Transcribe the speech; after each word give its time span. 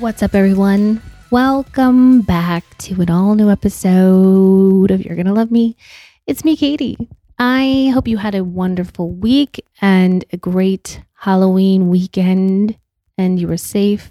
What's 0.00 0.22
up, 0.22 0.34
everyone? 0.34 1.02
Welcome 1.30 2.22
back 2.22 2.64
to 2.78 3.02
an 3.02 3.10
all 3.10 3.34
new 3.34 3.50
episode 3.50 4.90
of 4.90 5.04
You're 5.04 5.14
Gonna 5.14 5.34
Love 5.34 5.50
Me. 5.50 5.76
It's 6.26 6.42
me, 6.42 6.56
Katie. 6.56 6.96
I 7.38 7.90
hope 7.92 8.08
you 8.08 8.16
had 8.16 8.34
a 8.34 8.42
wonderful 8.42 9.10
week 9.10 9.62
and 9.82 10.24
a 10.32 10.38
great 10.38 11.02
Halloween 11.12 11.90
weekend 11.90 12.78
and 13.18 13.38
you 13.38 13.46
were 13.46 13.58
safe. 13.58 14.10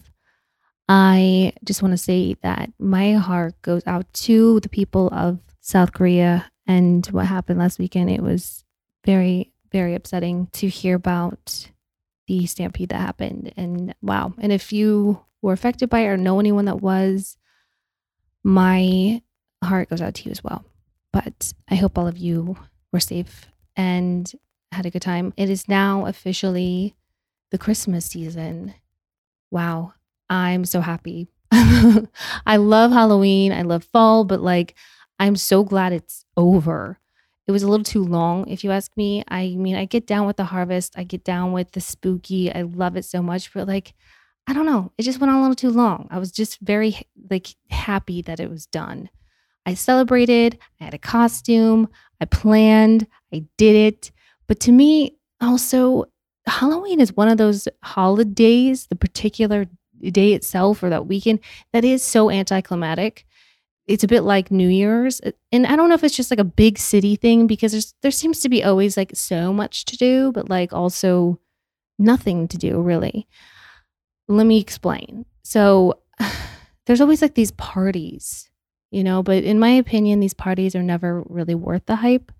I 0.88 1.54
just 1.64 1.82
want 1.82 1.94
to 1.94 1.98
say 1.98 2.36
that 2.44 2.70
my 2.78 3.14
heart 3.14 3.60
goes 3.64 3.82
out 3.88 4.14
to 4.14 4.60
the 4.60 4.70
people 4.70 5.10
of 5.12 5.40
South 5.60 5.94
Korea 5.94 6.52
and 6.68 7.04
what 7.08 7.26
happened 7.26 7.58
last 7.58 7.80
weekend. 7.80 8.12
It 8.12 8.22
was 8.22 8.64
very, 9.06 9.54
very 9.72 9.96
upsetting 9.96 10.50
to 10.54 10.68
hear 10.68 10.98
about 10.98 11.72
the 12.30 12.46
stampede 12.46 12.90
that 12.90 13.02
happened. 13.02 13.52
And 13.58 13.96
wow. 14.04 14.34
And 14.38 14.54
if 14.54 14.72
you 14.72 15.20
were 15.42 15.52
affected 15.52 15.90
by 15.90 16.02
it 16.02 16.08
or 16.08 16.16
know 16.16 16.40
anyone 16.40 16.66
that 16.66 16.80
was, 16.80 17.38
my 18.44 19.22
heart 19.64 19.90
goes 19.90 20.02
out 20.02 20.14
to 20.14 20.26
you 20.26 20.32
as 20.32 20.44
well. 20.44 20.64
But 21.12 21.52
I 21.68 21.76
hope 21.76 21.98
all 21.98 22.08
of 22.08 22.20
you 22.20 22.56
were 22.94 23.00
safe 23.00 23.48
and 23.76 24.32
had 24.72 24.86
a 24.86 24.92
good 24.92 25.02
time. 25.02 25.34
It 25.38 25.50
is 25.50 25.68
now 25.68 26.06
officially 26.06 26.96
the 27.50 27.58
Christmas 27.58 28.06
season. 28.06 28.76
Wow. 29.50 29.94
I'm 30.30 30.66
so 30.66 30.82
happy. 30.82 31.30
I 31.52 32.58
love 32.58 32.92
Halloween. 32.92 33.52
I 33.52 33.64
love 33.64 33.84
fall, 33.86 34.24
but 34.24 34.40
like, 34.40 34.76
I'm 35.18 35.36
so 35.36 35.64
glad 35.64 35.94
it's 35.94 36.26
over. 36.38 37.00
It 37.50 37.52
was 37.52 37.64
a 37.64 37.68
little 37.68 37.84
too 37.84 38.04
long, 38.04 38.48
if 38.48 38.64
you 38.64 38.70
ask 38.70 38.96
me. 38.96 39.24
I 39.28 39.56
mean, 39.56 39.76
I 39.76 39.86
get 39.86 40.06
down 40.06 40.28
with 40.28 40.38
the 40.38 40.44
harvest, 40.44 40.94
I 40.96 41.04
get 41.04 41.24
down 41.24 41.52
with 41.52 41.72
the 41.72 41.82
spooky. 41.82 42.54
I 42.54 42.62
love 42.62 42.96
it 42.96 43.06
so 43.06 43.24
much, 43.24 43.52
but 43.52 43.68
like, 43.68 43.96
I 44.46 44.54
don't 44.54 44.68
know. 44.68 44.92
It 45.00 45.02
just 45.02 45.20
went 45.20 45.32
on 45.32 45.38
a 45.38 45.42
little 45.42 45.56
too 45.56 45.72
long. 45.72 46.08
I 46.12 46.20
was 46.20 46.32
just 46.32 46.60
very 46.60 47.02
like 47.32 47.48
happy 47.72 48.22
that 48.22 48.40
it 48.40 48.52
was 48.52 48.68
done. 48.68 49.10
I 49.66 49.74
celebrated, 49.74 50.60
I 50.80 50.84
had 50.84 50.94
a 50.94 51.00
costume, 51.00 51.90
I 52.22 52.26
planned, 52.26 53.08
I 53.34 53.46
did 53.58 53.76
it. 53.76 54.12
But 54.46 54.60
to 54.60 54.72
me, 54.72 55.18
also, 55.42 56.06
Halloween 56.46 57.00
is 57.00 57.18
one 57.18 57.30
of 57.30 57.40
those 57.40 57.68
holidays, 57.82 58.86
the 58.92 58.96
particular 58.96 59.66
day 60.04 60.34
itself 60.34 60.84
or 60.84 60.92
that 60.92 61.08
weekend, 61.08 61.40
that 61.74 61.84
is 61.84 62.04
so 62.04 62.30
anticlimactic. 62.30 63.26
It's 63.90 64.04
a 64.04 64.08
bit 64.08 64.22
like 64.22 64.52
New 64.52 64.70
Year's. 64.70 65.20
Uh, 65.20 65.32
and 65.52 65.66
I 65.66 65.76
don't 65.76 65.90
know 65.90 65.96
if 65.96 66.04
it's 66.04 66.16
just 66.16 66.32
like 66.32 66.40
a 66.40 66.44
big 66.44 66.78
city 66.78 67.16
thing 67.16 67.48
because 67.48 67.72
there's 67.72 67.96
there 68.04 68.12
seems 68.12 68.40
to 68.42 68.50
be 68.50 68.64
always 68.64 68.96
like 68.96 69.12
so 69.16 69.52
much 69.52 69.84
to 69.86 69.98
do, 69.98 70.32
but 70.32 70.48
like 70.48 70.72
also 70.72 71.40
nothing 71.98 72.48
to 72.50 72.58
do 72.58 72.80
really. 72.80 73.28
Let 74.28 74.46
me 74.46 74.60
explain. 74.60 75.26
So 75.44 76.02
there's 76.86 77.02
always 77.02 77.24
like 77.24 77.34
these 77.34 77.52
parties, 77.52 78.52
you 78.92 79.04
know, 79.04 79.24
but 79.24 79.44
in 79.44 79.60
my 79.60 79.72
opinion, 79.72 80.20
these 80.20 80.36
parties 80.36 80.76
are 80.76 80.84
never 80.84 81.24
really 81.28 81.56
worth 81.56 81.88
the 81.88 81.96
hype. 81.96 82.32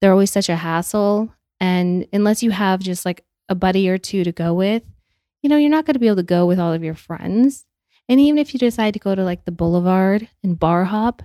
They're 0.00 0.12
always 0.12 0.30
such 0.30 0.48
a 0.48 0.56
hassle. 0.56 1.34
And 1.58 2.06
unless 2.12 2.40
you 2.44 2.52
have 2.52 2.78
just 2.78 3.04
like 3.04 3.24
a 3.48 3.56
buddy 3.56 3.88
or 3.88 3.98
two 3.98 4.22
to 4.22 4.30
go 4.30 4.54
with, 4.54 4.84
you 5.42 5.50
know, 5.50 5.56
you're 5.56 5.70
not 5.70 5.86
going 5.86 5.94
to 5.94 6.00
be 6.00 6.06
able 6.06 6.16
to 6.16 6.22
go 6.22 6.46
with 6.46 6.60
all 6.60 6.72
of 6.72 6.84
your 6.84 6.94
friends. 6.94 7.66
And 8.08 8.20
even 8.20 8.38
if 8.38 8.54
you 8.54 8.58
decide 8.58 8.94
to 8.94 9.00
go 9.00 9.14
to 9.14 9.22
like 9.22 9.44
the 9.44 9.52
boulevard 9.52 10.28
and 10.42 10.58
bar 10.58 10.84
hop, 10.84 11.22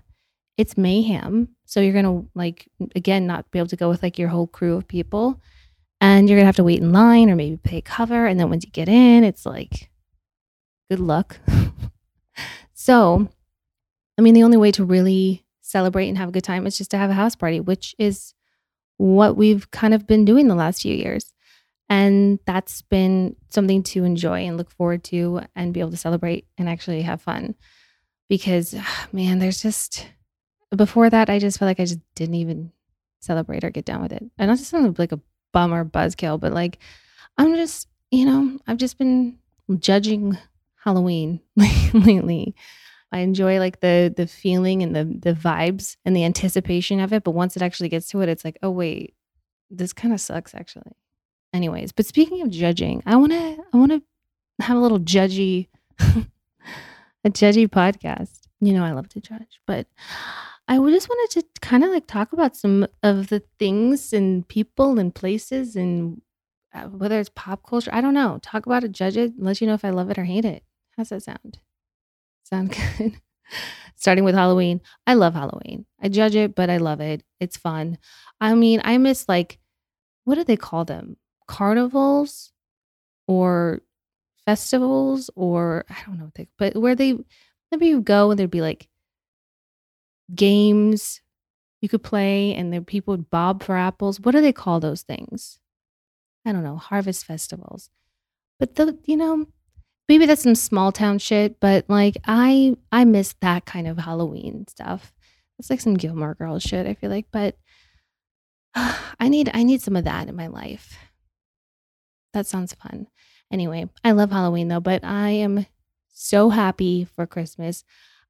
it's 0.57 0.77
mayhem. 0.77 1.49
So 1.65 1.79
you're 1.79 1.93
going 1.93 2.05
to 2.05 2.29
like, 2.35 2.67
again, 2.95 3.25
not 3.25 3.49
be 3.51 3.59
able 3.59 3.69
to 3.69 3.75
go 3.75 3.89
with 3.89 4.03
like 4.03 4.19
your 4.19 4.29
whole 4.29 4.47
crew 4.47 4.75
of 4.75 4.87
people. 4.87 5.41
And 6.01 6.27
you're 6.27 6.37
gonna 6.37 6.47
have 6.47 6.57
to 6.57 6.65
wait 6.65 6.81
in 6.81 6.91
line 6.91 7.29
or 7.29 7.35
maybe 7.37 7.55
pay 7.55 7.79
cover. 7.79 8.25
And 8.25 8.37
then 8.37 8.49
once 8.49 8.65
you 8.65 8.71
get 8.71 8.89
in 8.89 9.23
it's 9.23 9.45
like 9.45 9.89
good 10.89 10.99
luck. 10.99 11.39
So 12.73 13.29
i 14.17 14.21
mean 14.21 14.33
the 14.33 14.43
only 14.43 14.57
way 14.57 14.71
to 14.71 14.83
really 14.83 15.45
celebrate 15.61 16.09
and 16.09 16.17
have 16.17 16.29
a 16.29 16.31
good 16.31 16.43
time 16.43 16.67
is 16.67 16.77
just 16.77 16.91
to 16.91 16.97
have 16.97 17.09
a 17.09 17.13
house 17.13 17.35
party 17.35 17.59
which 17.59 17.95
is 17.97 18.33
what 18.97 19.37
we've 19.37 19.71
kind 19.71 19.93
of 19.93 20.05
been 20.05 20.25
doing 20.25 20.47
the 20.47 20.55
last 20.55 20.81
few 20.81 20.93
years 20.93 21.32
and 21.89 22.39
that's 22.45 22.81
been 22.81 23.35
something 23.49 23.83
to 23.83 24.03
enjoy 24.03 24.45
and 24.45 24.57
look 24.57 24.71
forward 24.71 25.03
to 25.03 25.41
and 25.55 25.73
be 25.73 25.79
able 25.79 25.91
to 25.91 25.97
celebrate 25.97 26.45
and 26.57 26.69
actually 26.69 27.01
have 27.01 27.21
fun 27.21 27.55
because 28.29 28.73
ah, 28.77 29.07
man 29.11 29.39
there's 29.39 29.61
just 29.61 30.07
before 30.75 31.09
that 31.09 31.29
i 31.29 31.37
just 31.37 31.59
felt 31.59 31.67
like 31.67 31.79
i 31.79 31.85
just 31.85 31.99
didn't 32.15 32.35
even 32.35 32.71
celebrate 33.19 33.63
or 33.63 33.69
get 33.69 33.85
down 33.85 34.01
with 34.01 34.11
it 34.11 34.23
and 34.37 34.49
not 34.49 34.57
just 34.57 34.73
like 34.73 35.11
a 35.11 35.19
bummer 35.53 35.85
buzzkill, 35.85 36.37
but 36.37 36.51
like 36.51 36.79
I'm 37.37 37.55
just, 37.55 37.87
you 38.11 38.25
know, 38.25 38.59
I've 38.67 38.77
just 38.77 38.97
been 38.97 39.37
judging 39.79 40.37
Halloween 40.83 41.39
lately. 41.55 42.53
I 43.13 43.19
enjoy 43.19 43.59
like 43.59 43.79
the 43.79 44.13
the 44.15 44.27
feeling 44.27 44.83
and 44.83 44.93
the 44.93 45.05
the 45.05 45.33
vibes 45.33 45.95
and 46.03 46.15
the 46.15 46.25
anticipation 46.25 46.99
of 46.99 47.13
it, 47.13 47.23
but 47.23 47.31
once 47.31 47.55
it 47.55 47.61
actually 47.61 47.89
gets 47.89 48.09
to 48.09 48.21
it, 48.21 48.27
it's 48.27 48.43
like, 48.43 48.57
oh 48.61 48.71
wait, 48.71 49.13
this 49.69 49.93
kind 49.93 50.13
of 50.13 50.19
sucks 50.19 50.53
actually. 50.53 50.91
Anyways, 51.53 51.91
but 51.91 52.05
speaking 52.05 52.41
of 52.41 52.49
judging, 52.49 53.03
I 53.05 53.15
want 53.15 53.31
to 53.31 53.57
I 53.73 53.77
want 53.77 53.91
to 53.91 54.01
have 54.59 54.77
a 54.77 54.79
little 54.79 54.99
judgy 54.99 55.67
a 55.99 57.29
judgy 57.29 57.67
podcast. 57.67 58.47
You 58.59 58.73
know 58.73 58.83
I 58.83 58.91
love 58.91 59.09
to 59.09 59.21
judge, 59.21 59.59
but 59.67 59.87
I 60.67 60.77
just 60.77 61.09
wanted 61.09 61.41
to 61.41 61.47
kind 61.61 61.83
of 61.83 61.91
like 61.91 62.07
talk 62.07 62.33
about 62.33 62.55
some 62.55 62.87
of 63.03 63.27
the 63.27 63.43
things 63.59 64.13
and 64.13 64.47
people 64.47 64.97
and 64.97 65.13
places 65.13 65.75
and 65.75 66.21
uh, 66.73 66.83
whether 66.85 67.19
it's 67.19 67.29
pop 67.35 67.67
culture. 67.67 67.91
I 67.93 68.01
don't 68.01 68.13
know. 68.13 68.39
Talk 68.41 68.65
about 68.65 68.83
it, 68.83 68.91
judge 68.91 69.17
it, 69.17 69.33
let 69.37 69.61
you 69.61 69.67
know 69.67 69.73
if 69.73 69.85
I 69.85 69.89
love 69.89 70.09
it 70.09 70.17
or 70.17 70.23
hate 70.23 70.45
it. 70.45 70.63
How's 70.97 71.09
that 71.09 71.23
sound? 71.23 71.59
Sound 72.43 72.75
good? 72.97 73.19
Starting 73.95 74.23
with 74.23 74.35
Halloween. 74.35 74.81
I 75.05 75.13
love 75.13 75.33
Halloween. 75.33 75.85
I 76.01 76.09
judge 76.09 76.35
it, 76.35 76.55
but 76.55 76.69
I 76.69 76.77
love 76.77 77.01
it. 77.01 77.23
It's 77.39 77.57
fun. 77.57 77.97
I 78.41 78.55
mean, 78.55 78.81
I 78.83 78.97
miss 78.97 79.27
like, 79.27 79.59
what 80.23 80.35
do 80.35 80.43
they 80.43 80.57
call 80.57 80.85
them? 80.85 81.17
Carnivals 81.47 82.51
or 83.27 83.81
festivals 84.45 85.29
or 85.35 85.85
I 85.89 85.95
don't 86.05 86.17
know 86.17 86.25
what 86.25 86.35
they, 86.35 86.47
but 86.57 86.75
where 86.75 86.95
they, 86.95 87.17
maybe 87.71 87.87
you 87.87 88.01
go 88.01 88.31
and 88.31 88.39
there'd 88.39 88.51
be 88.51 88.61
like 88.61 88.87
games 90.33 91.21
you 91.81 91.89
could 91.89 92.03
play 92.03 92.55
and 92.55 92.71
there 92.71 92.81
people 92.81 93.13
would 93.13 93.29
bob 93.29 93.63
for 93.63 93.75
apples. 93.75 94.19
What 94.19 94.31
do 94.31 94.41
they 94.41 94.53
call 94.53 94.79
those 94.79 95.01
things? 95.01 95.59
I 96.45 96.51
don't 96.51 96.63
know, 96.63 96.77
harvest 96.77 97.25
festivals. 97.25 97.89
But 98.59 98.75
the 98.75 98.97
you 99.05 99.17
know, 99.17 99.47
maybe 100.07 100.25
that's 100.25 100.43
some 100.43 100.55
small 100.55 100.91
town 100.91 101.19
shit, 101.19 101.59
but 101.59 101.85
like 101.89 102.17
I 102.25 102.77
I 102.91 103.05
miss 103.05 103.35
that 103.41 103.65
kind 103.65 103.87
of 103.87 103.97
Halloween 103.97 104.65
stuff. 104.67 105.13
It's 105.59 105.69
like 105.69 105.81
some 105.81 105.95
Gilmore 105.95 106.35
Girls 106.35 106.63
shit, 106.63 106.87
I 106.87 106.93
feel 106.93 107.09
like, 107.09 107.27
but 107.31 107.57
uh, 108.75 108.97
I 109.19 109.29
need 109.29 109.51
I 109.53 109.63
need 109.63 109.81
some 109.81 109.95
of 109.95 110.05
that 110.05 110.29
in 110.29 110.35
my 110.35 110.47
life. 110.47 110.97
That 112.33 112.47
sounds 112.47 112.73
fun. 112.73 113.07
Anyway, 113.51 113.87
I 114.03 114.11
love 114.11 114.31
Halloween 114.31 114.67
though, 114.67 114.79
but 114.79 115.03
I 115.03 115.29
am 115.29 115.65
so 116.11 116.49
happy 116.49 117.05
for 117.05 117.25
Christmas. 117.25 117.83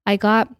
I 0.05 0.17
got 0.17 0.53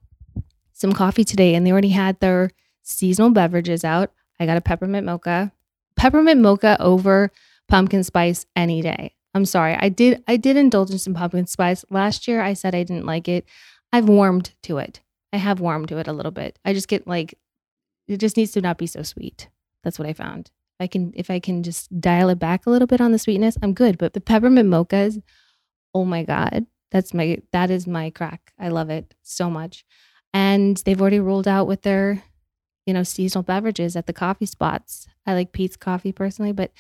some 0.72 0.94
coffee 0.94 1.24
today 1.24 1.56
and 1.56 1.66
they 1.66 1.72
already 1.72 1.90
had 1.90 2.20
their 2.20 2.52
seasonal 2.82 3.32
beverages 3.32 3.84
out. 3.84 4.12
I 4.40 4.46
got 4.46 4.58
a 4.58 4.62
peppermint 4.62 5.06
mocha. 5.06 5.52
Peppermint 5.96 6.42
mocha 6.42 6.82
over 6.82 7.32
pumpkin 7.68 8.04
spice 8.04 8.46
any 8.56 8.82
day. 8.82 9.16
I'm 9.34 9.46
sorry. 9.46 9.76
I 9.76 9.90
did 9.90 10.24
I 10.28 10.38
did 10.38 10.58
indulge 10.58 10.92
in 10.92 11.00
some 11.00 11.14
pumpkin 11.14 11.48
spice. 11.48 11.84
Last 11.90 12.28
year 12.28 12.42
I 12.42 12.54
said 12.54 12.76
I 12.76 12.84
didn't 12.84 13.06
like 13.06 13.28
it. 13.28 13.46
I've 13.92 14.08
warmed 14.08 14.54
to 14.64 14.78
it. 14.78 15.02
I 15.32 15.38
have 15.38 15.60
warmed 15.60 15.88
to 15.90 15.98
it 15.98 16.08
a 16.08 16.14
little 16.14 16.32
bit. 16.32 16.60
I 16.64 16.74
just 16.74 16.88
get 16.88 17.08
like 17.08 17.38
it 18.08 18.18
just 18.18 18.38
needs 18.38 18.52
to 18.52 18.62
not 18.62 18.78
be 18.78 18.88
so 18.88 19.02
sweet. 19.02 19.50
That's 19.84 19.98
what 19.98 20.08
I 20.08 20.14
found. 20.14 20.52
I 20.80 20.88
can 20.88 21.12
if 21.16 21.30
I 21.30 21.40
can 21.40 21.64
just 21.64 22.00
dial 22.02 22.30
it 22.30 22.40
back 22.40 22.66
a 22.66 22.70
little 22.70 22.88
bit 22.88 23.02
on 23.02 23.12
the 23.12 23.20
sweetness, 23.20 23.58
I'm 23.62 23.74
good. 23.74 23.98
But 23.98 24.14
the 24.14 24.22
peppermint 24.22 24.70
mochas, 24.70 25.22
oh 25.94 26.06
my 26.06 26.24
god, 26.24 26.66
that's 26.92 27.14
my 27.14 27.40
that 27.52 27.72
is 27.72 27.88
my 27.88 28.10
crack. 28.10 28.54
I 28.60 28.70
love 28.70 28.90
it 28.90 29.16
so 29.24 29.50
much 29.50 29.86
and 30.34 30.78
they've 30.86 31.02
already 31.02 31.20
rolled 31.20 31.48
out 31.48 31.68
with 31.68 31.84
their 31.84 32.24
you 32.86 32.94
know 32.94 33.04
seasonal 33.04 33.44
beverages 33.44 33.96
at 33.96 34.08
the 34.08 34.14
coffee 34.14 34.46
spots 34.48 35.08
i 35.28 35.34
like 35.34 35.52
Peet's 35.54 35.78
coffee 35.78 36.12
personally 36.12 36.52
but 36.52 36.72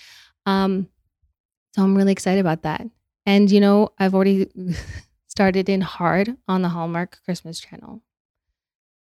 um 0.45 0.87
So 1.75 1.83
I'm 1.83 1.95
really 1.97 2.11
excited 2.11 2.39
about 2.39 2.63
that. 2.63 2.81
And 3.25 3.51
you 3.51 3.59
know, 3.59 3.89
I've 3.99 4.15
already 4.15 4.47
started 5.27 5.69
in 5.69 5.81
hard 5.81 6.37
on 6.47 6.61
the 6.61 6.69
Hallmark 6.69 7.19
Christmas 7.25 7.59
channel. 7.59 8.01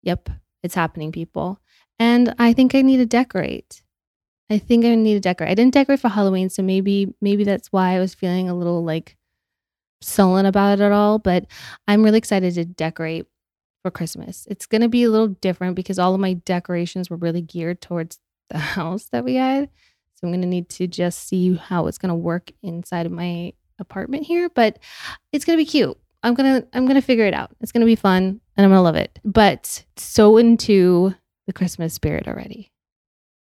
Yep, 0.03 0.29
it's 0.63 0.75
happening, 0.75 1.11
people. 1.11 1.59
And 1.99 2.33
I 2.39 2.53
think 2.53 2.75
I 2.75 2.81
need 2.81 2.97
to 2.97 3.05
decorate. 3.05 3.81
I 4.49 4.57
think 4.57 4.85
I 4.85 4.95
need 4.95 5.15
to 5.15 5.19
decorate. 5.19 5.51
I 5.51 5.55
didn't 5.55 5.73
decorate 5.73 5.99
for 5.99 6.09
Halloween, 6.09 6.49
so 6.49 6.63
maybe 6.63 7.13
maybe 7.21 7.43
that's 7.43 7.71
why 7.71 7.95
I 7.95 7.99
was 7.99 8.13
feeling 8.13 8.49
a 8.49 8.55
little 8.55 8.83
like 8.83 9.17
sullen 10.01 10.45
about 10.45 10.79
it 10.79 10.83
at 10.83 10.91
all. 10.91 11.19
But 11.19 11.45
I'm 11.87 12.03
really 12.03 12.17
excited 12.17 12.53
to 12.55 12.65
decorate 12.65 13.25
for 13.83 13.91
Christmas. 13.91 14.47
It's 14.49 14.65
gonna 14.65 14.87
be 14.87 15.03
a 15.03 15.09
little 15.09 15.27
different 15.27 15.75
because 15.75 15.99
all 15.99 16.13
of 16.13 16.21
my 16.21 16.33
decorations 16.33 17.09
were 17.09 17.17
really 17.17 17.41
geared 17.41 17.81
towards 17.81 18.19
the 18.49 18.57
house 18.57 19.05
that 19.11 19.25
we 19.25 19.35
had. 19.35 19.69
So 20.15 20.27
I'm 20.27 20.33
gonna 20.33 20.47
need 20.47 20.69
to 20.69 20.87
just 20.87 21.27
see 21.27 21.55
how 21.55 21.87
it's 21.87 21.97
gonna 21.97 22.15
work 22.15 22.51
inside 22.63 23.05
of 23.05 23.11
my 23.11 23.53
apartment 23.79 24.23
here. 24.23 24.49
But 24.49 24.79
it's 25.33 25.43
gonna 25.43 25.57
be 25.57 25.65
cute. 25.65 25.97
I'm 26.23 26.35
gonna 26.35 26.65
I'm 26.73 26.87
gonna 26.87 27.01
figure 27.01 27.25
it 27.25 27.33
out. 27.33 27.51
It's 27.59 27.73
gonna 27.73 27.85
be 27.85 27.95
fun 27.95 28.39
and 28.55 28.65
I'm 28.65 28.71
gonna 28.71 28.81
love 28.81 28.95
it. 28.95 29.19
But 29.25 29.83
so 29.97 30.37
into 30.37 31.13
the 31.47 31.53
Christmas 31.53 31.93
spirit 31.93 32.27
already 32.27 32.71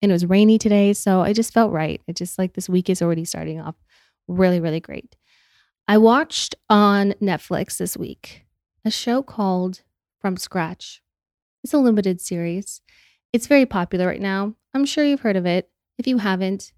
and 0.05 0.13
it 0.13 0.15
was 0.15 0.27
rainy 0.27 0.59
today. 0.59 0.93
So 0.93 1.21
I 1.21 1.33
just 1.33 1.53
felt 1.53 1.73
right. 1.73 2.01
It 2.07 2.17
just 2.17 2.39
like 2.39 2.53
this 2.53 2.69
week 2.69 2.89
is 2.89 3.03
already 3.03 3.25
starting 3.25 3.61
off 3.61 3.75
really, 4.29 4.61
really 4.61 4.81
great. 4.81 5.17
I 5.89 5.99
watched 5.99 6.55
on 6.71 7.15
Netflix 7.21 7.79
this 7.79 7.97
week 7.97 8.47
a 8.85 8.91
show 8.91 9.23
called 9.23 9.83
From 10.21 10.37
Scratch. 10.37 11.03
It's 11.63 11.75
a 11.75 11.79
limited 11.79 12.21
series. 12.21 12.81
It's 13.33 13.47
very 13.47 13.67
popular 13.67 14.07
right 14.07 14.21
now. 14.21 14.55
I'm 14.75 14.85
sure 14.85 15.05
you've 15.05 15.21
heard 15.21 15.37
of 15.37 15.47
it. 15.47 15.71
If 15.99 16.07
you 16.07 16.19
haven't, 16.19 16.73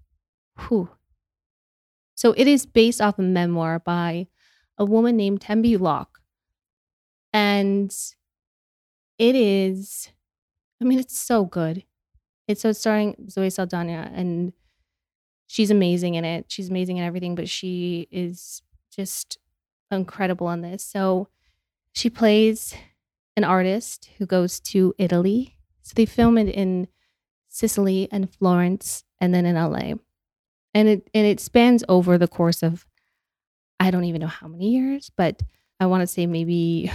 whew. 0.67 0.89
So 2.15 2.33
it 2.33 2.47
is 2.47 2.65
based 2.65 3.01
off 3.01 3.19
a 3.19 3.21
memoir 3.21 3.79
by 3.79 4.27
a 4.77 4.85
woman 4.85 5.17
named 5.17 5.41
Tembi 5.41 5.79
Locke. 5.79 6.19
And 7.33 7.93
it 9.19 9.35
is, 9.35 10.09
I 10.81 10.85
mean, 10.85 10.99
it's 10.99 11.17
so 11.17 11.45
good. 11.45 11.83
It's 12.47 12.61
so 12.61 12.71
starring 12.71 13.15
Zoe 13.29 13.49
Saldana, 13.49 14.11
and 14.13 14.53
she's 15.47 15.71
amazing 15.71 16.15
in 16.15 16.25
it. 16.25 16.45
She's 16.47 16.69
amazing 16.69 16.97
in 16.97 17.03
everything, 17.03 17.35
but 17.35 17.49
she 17.49 18.07
is 18.11 18.61
just 18.95 19.37
incredible 19.91 20.49
in 20.51 20.61
this. 20.61 20.83
So 20.83 21.27
she 21.93 22.09
plays 22.09 22.73
an 23.35 23.43
artist 23.43 24.09
who 24.17 24.25
goes 24.25 24.59
to 24.59 24.93
Italy. 24.97 25.57
So 25.81 25.93
they 25.95 26.05
film 26.05 26.37
it 26.37 26.49
in 26.49 26.87
Sicily 27.49 28.07
and 28.11 28.31
Florence, 28.33 29.03
and 29.19 29.33
then 29.33 29.45
in 29.45 29.55
LA, 29.55 29.95
and 30.73 30.87
it 30.87 31.09
and 31.13 31.25
it 31.25 31.39
spans 31.39 31.83
over 31.89 32.17
the 32.17 32.27
course 32.27 32.61
of 32.61 32.85
I 33.79 33.91
don't 33.91 34.03
even 34.05 34.21
know 34.21 34.27
how 34.27 34.47
many 34.47 34.69
years, 34.69 35.11
but 35.15 35.41
I 35.79 35.85
want 35.85 36.01
to 36.01 36.07
say 36.07 36.25
maybe 36.25 36.91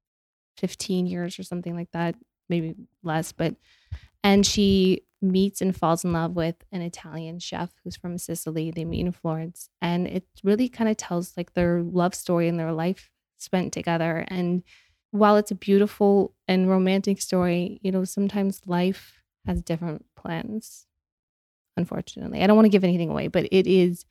15 0.56 1.06
years 1.06 1.38
or 1.38 1.42
something 1.42 1.74
like 1.74 1.90
that, 1.92 2.14
maybe 2.48 2.74
less, 3.02 3.32
but 3.32 3.54
and 4.22 4.46
she 4.46 5.02
meets 5.22 5.60
and 5.60 5.76
falls 5.76 6.04
in 6.04 6.12
love 6.12 6.34
with 6.34 6.56
an 6.72 6.80
Italian 6.80 7.38
chef 7.38 7.70
who's 7.84 7.96
from 7.96 8.16
Sicily. 8.16 8.70
They 8.70 8.84
meet 8.84 9.04
in 9.04 9.12
Florence, 9.12 9.68
and 9.80 10.06
it 10.06 10.24
really 10.42 10.68
kind 10.68 10.90
of 10.90 10.96
tells 10.96 11.36
like 11.36 11.54
their 11.54 11.82
love 11.82 12.14
story 12.14 12.48
and 12.48 12.58
their 12.58 12.72
life 12.72 13.10
spent 13.38 13.72
together. 13.72 14.24
And 14.28 14.62
while 15.10 15.36
it's 15.36 15.50
a 15.50 15.56
beautiful 15.56 16.34
and 16.46 16.68
romantic 16.68 17.20
story, 17.20 17.80
you 17.82 17.90
know, 17.90 18.04
sometimes 18.04 18.60
life 18.66 19.22
has 19.46 19.62
different 19.62 20.04
plans. 20.16 20.86
Unfortunately, 21.76 22.42
I 22.42 22.46
don't 22.46 22.56
want 22.56 22.66
to 22.66 22.70
give 22.70 22.84
anything 22.84 23.10
away, 23.10 23.28
but 23.28 23.46
it 23.50 23.66
is 23.66 24.04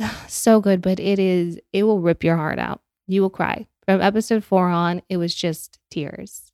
so 0.28 0.60
good. 0.60 0.82
But 0.82 1.00
it 1.00 1.18
is, 1.18 1.58
it 1.72 1.84
will 1.84 2.00
rip 2.00 2.24
your 2.24 2.36
heart 2.36 2.58
out. 2.58 2.80
You 3.06 3.22
will 3.22 3.30
cry. 3.30 3.66
From 3.84 4.00
episode 4.00 4.42
four 4.42 4.68
on, 4.68 5.02
it 5.08 5.16
was 5.16 5.34
just 5.34 5.78
tears, 5.90 6.52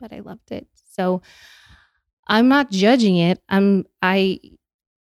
but 0.00 0.12
I 0.12 0.18
loved 0.18 0.50
it. 0.50 0.66
So, 0.90 1.22
I'm 2.28 2.48
not 2.48 2.70
judging 2.70 3.16
it. 3.16 3.40
I'm 3.48 3.84
I 4.00 4.40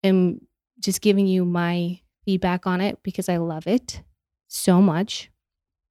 am 0.03 0.41
just 0.79 1.01
giving 1.01 1.27
you 1.27 1.45
my 1.45 1.99
feedback 2.25 2.67
on 2.67 2.81
it 2.81 2.99
because 3.03 3.29
I 3.29 3.37
love 3.37 3.67
it 3.67 4.01
so 4.47 4.81
much. 4.81 5.31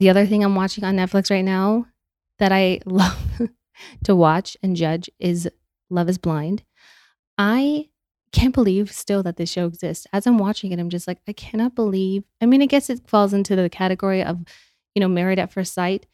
The 0.01 0.11
other 0.11 0.27
thing 0.27 0.45
I'm 0.45 0.55
watching 0.55 0.85
on 0.85 0.97
Netflix 0.97 1.31
right 1.31 1.45
now 1.45 1.87
that 2.39 2.53
I 2.53 2.81
love 2.87 3.43
to 4.05 4.17
watch 4.17 4.57
and 4.63 4.77
judge 4.77 5.11
is 5.19 5.49
Love 5.91 6.09
is 6.09 6.19
Blind. 6.19 6.63
I 7.39 7.89
can't 8.33 8.55
believe 8.55 8.91
still 8.93 9.23
that 9.23 9.37
this 9.37 9.51
show 9.51 9.67
exists. 9.67 10.07
As 10.13 10.27
I'm 10.27 10.39
watching 10.39 10.73
it, 10.73 10.81
I'm 10.81 10.91
just 10.91 11.07
like, 11.07 11.19
I 11.29 11.33
cannot 11.33 11.75
believe. 11.75 12.25
I 12.41 12.47
mean, 12.47 12.63
I 12.63 12.67
guess 12.67 12.91
it 12.91 13.09
falls 13.09 13.33
into 13.33 13.55
the 13.57 13.69
category 13.69 14.23
of, 14.23 14.41
you 14.95 15.01
know, 15.01 15.09
married 15.09 15.39
at 15.39 15.53
first 15.53 15.73
sight. 15.73 16.07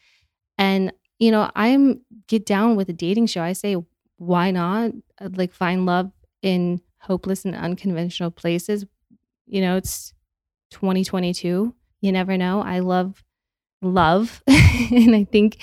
And, 0.58 0.92
you 1.18 1.30
know, 1.30 1.50
I'm 1.54 2.02
get 2.28 2.46
down 2.46 2.76
with 2.76 2.88
a 2.88 2.92
dating 2.92 3.26
show. 3.26 3.42
I 3.42 3.52
say, 3.54 3.76
why 4.20 4.50
not 4.50 4.92
uh, 5.18 5.30
like 5.32 5.54
find 5.54 5.86
love 5.86 6.12
in 6.42 6.82
hopeless 6.98 7.46
and 7.46 7.54
unconventional 7.54 8.30
places? 8.30 8.84
You 9.46 9.62
know, 9.62 9.76
it's 9.76 10.12
2022. 10.72 11.74
You 12.02 12.12
never 12.12 12.36
know. 12.36 12.60
I 12.60 12.80
love 12.80 13.24
love. 13.80 14.42
and 14.46 15.16
I 15.16 15.24
think 15.24 15.56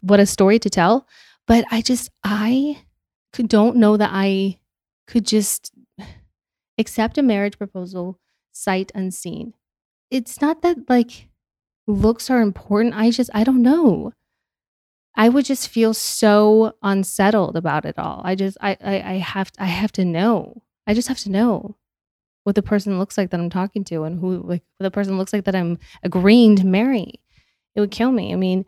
what 0.00 0.18
a 0.18 0.26
story 0.26 0.58
to 0.58 0.68
tell. 0.68 1.06
But 1.46 1.64
I 1.70 1.82
just, 1.82 2.10
I 2.24 2.82
could, 3.32 3.48
don't 3.48 3.76
know 3.76 3.96
that 3.96 4.10
I 4.12 4.58
could 5.06 5.24
just 5.24 5.72
accept 6.78 7.16
a 7.16 7.22
marriage 7.22 7.58
proposal 7.58 8.18
sight 8.50 8.90
unseen. 8.92 9.54
It's 10.10 10.40
not 10.40 10.62
that 10.62 10.88
like 10.88 11.28
looks 11.86 12.28
are 12.28 12.40
important. 12.40 12.96
I 12.96 13.12
just, 13.12 13.30
I 13.32 13.44
don't 13.44 13.62
know. 13.62 14.12
I 15.16 15.28
would 15.28 15.44
just 15.44 15.68
feel 15.68 15.92
so 15.94 16.74
unsettled 16.82 17.56
about 17.56 17.84
it 17.84 17.98
all. 17.98 18.22
I 18.24 18.34
just 18.34 18.56
I, 18.60 18.76
I 18.82 18.94
I 18.94 19.14
have 19.16 19.50
I 19.58 19.66
have 19.66 19.92
to 19.92 20.04
know. 20.04 20.62
I 20.86 20.94
just 20.94 21.08
have 21.08 21.18
to 21.20 21.30
know 21.30 21.76
what 22.44 22.54
the 22.56 22.62
person 22.62 22.98
looks 22.98 23.18
like 23.18 23.30
that 23.30 23.40
I'm 23.40 23.50
talking 23.50 23.84
to 23.84 24.04
and 24.04 24.18
who 24.20 24.38
like 24.38 24.62
the 24.78 24.90
person 24.90 25.18
looks 25.18 25.32
like 25.32 25.44
that 25.44 25.56
I'm 25.56 25.78
agreeing 26.02 26.56
to 26.56 26.66
marry. 26.66 27.20
It 27.74 27.80
would 27.80 27.90
kill 27.90 28.12
me. 28.12 28.32
I 28.32 28.36
mean, 28.36 28.64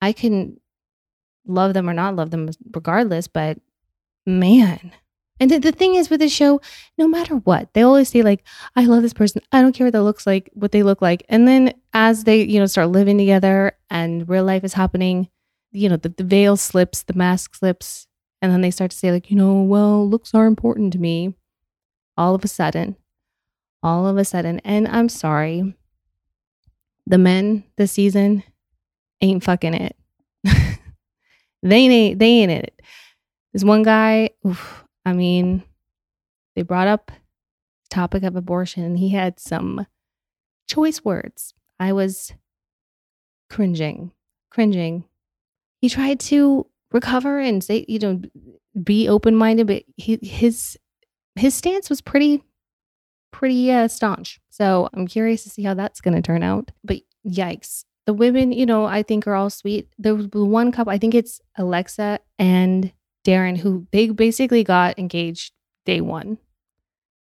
I 0.00 0.12
can 0.12 0.60
love 1.46 1.74
them 1.74 1.88
or 1.88 1.94
not 1.94 2.16
love 2.16 2.30
them 2.30 2.50
regardless, 2.74 3.28
but 3.28 3.58
man, 4.26 4.92
and 5.40 5.50
the, 5.50 5.58
the 5.58 5.72
thing 5.72 5.94
is 5.94 6.10
with 6.10 6.20
the 6.20 6.28
show, 6.28 6.60
no 6.96 7.06
matter 7.06 7.36
what, 7.36 7.72
they 7.74 7.82
always 7.82 8.08
say 8.08 8.22
like, 8.22 8.44
"I 8.76 8.84
love 8.84 9.02
this 9.02 9.12
person. 9.12 9.42
I 9.52 9.62
don't 9.62 9.72
care 9.72 9.86
what 9.86 9.92
they 9.92 9.98
looks 9.98 10.26
like, 10.26 10.50
what 10.54 10.72
they 10.72 10.82
look 10.82 11.00
like." 11.02 11.24
And 11.28 11.46
then 11.46 11.74
as 11.92 12.24
they, 12.24 12.42
you 12.42 12.58
know, 12.58 12.66
start 12.66 12.88
living 12.88 13.18
together 13.18 13.72
and 13.90 14.28
real 14.28 14.44
life 14.44 14.64
is 14.64 14.74
happening, 14.74 15.28
you 15.72 15.88
know, 15.88 15.96
the, 15.96 16.08
the 16.08 16.24
veil 16.24 16.56
slips, 16.56 17.02
the 17.02 17.14
mask 17.14 17.54
slips, 17.54 18.06
and 18.40 18.52
then 18.52 18.60
they 18.60 18.70
start 18.70 18.90
to 18.90 18.96
say 18.96 19.12
like, 19.12 19.30
you 19.30 19.36
know, 19.36 19.62
well, 19.62 20.08
looks 20.08 20.34
are 20.34 20.46
important 20.46 20.92
to 20.94 20.98
me. 20.98 21.34
All 22.16 22.34
of 22.34 22.44
a 22.44 22.48
sudden, 22.48 22.96
all 23.82 24.06
of 24.06 24.16
a 24.16 24.24
sudden, 24.24 24.60
and 24.60 24.88
I'm 24.88 25.08
sorry, 25.08 25.74
the 27.06 27.18
men 27.18 27.64
this 27.76 27.92
season 27.92 28.42
ain't 29.20 29.44
fucking 29.44 29.74
it. 29.74 29.96
they 31.62 31.76
ain't 31.76 32.18
they 32.18 32.26
ain't 32.26 32.52
it. 32.52 32.80
There's 33.52 33.64
one 33.64 33.82
guy. 33.82 34.30
Oof, 34.46 34.84
I 35.08 35.14
mean, 35.14 35.64
they 36.54 36.62
brought 36.62 36.86
up 36.86 37.06
the 37.06 37.88
topic 37.88 38.22
of 38.22 38.36
abortion 38.36 38.84
and 38.84 38.98
he 38.98 39.08
had 39.08 39.40
some 39.40 39.86
choice 40.68 41.02
words. 41.02 41.54
I 41.80 41.92
was 41.92 42.34
cringing, 43.48 44.12
cringing. 44.50 45.04
He 45.80 45.88
tried 45.88 46.20
to 46.20 46.66
recover 46.92 47.38
and 47.38 47.64
say, 47.64 47.86
you 47.88 47.98
know, 47.98 48.20
be 48.82 49.08
open 49.08 49.34
minded, 49.34 49.66
but 49.66 49.84
he, 49.96 50.18
his 50.22 50.78
his 51.36 51.54
stance 51.54 51.88
was 51.88 52.00
pretty 52.00 52.42
pretty 53.32 53.70
uh, 53.72 53.88
staunch. 53.88 54.40
So 54.50 54.90
I'm 54.92 55.06
curious 55.06 55.44
to 55.44 55.50
see 55.50 55.62
how 55.62 55.74
that's 55.74 56.00
going 56.00 56.14
to 56.14 56.22
turn 56.22 56.42
out. 56.42 56.70
But 56.84 56.98
yikes, 57.26 57.84
the 58.04 58.12
women, 58.12 58.52
you 58.52 58.66
know, 58.66 58.84
I 58.84 59.02
think 59.02 59.26
are 59.26 59.34
all 59.34 59.50
sweet. 59.50 59.88
There 59.98 60.14
was 60.14 60.26
one 60.32 60.70
couple. 60.72 60.92
I 60.92 60.98
think 60.98 61.14
it's 61.14 61.40
Alexa 61.56 62.18
and 62.38 62.92
Darren, 63.28 63.58
who 63.58 63.86
they 63.92 64.08
basically 64.08 64.64
got 64.64 64.98
engaged 64.98 65.52
day 65.84 66.00
one. 66.00 66.38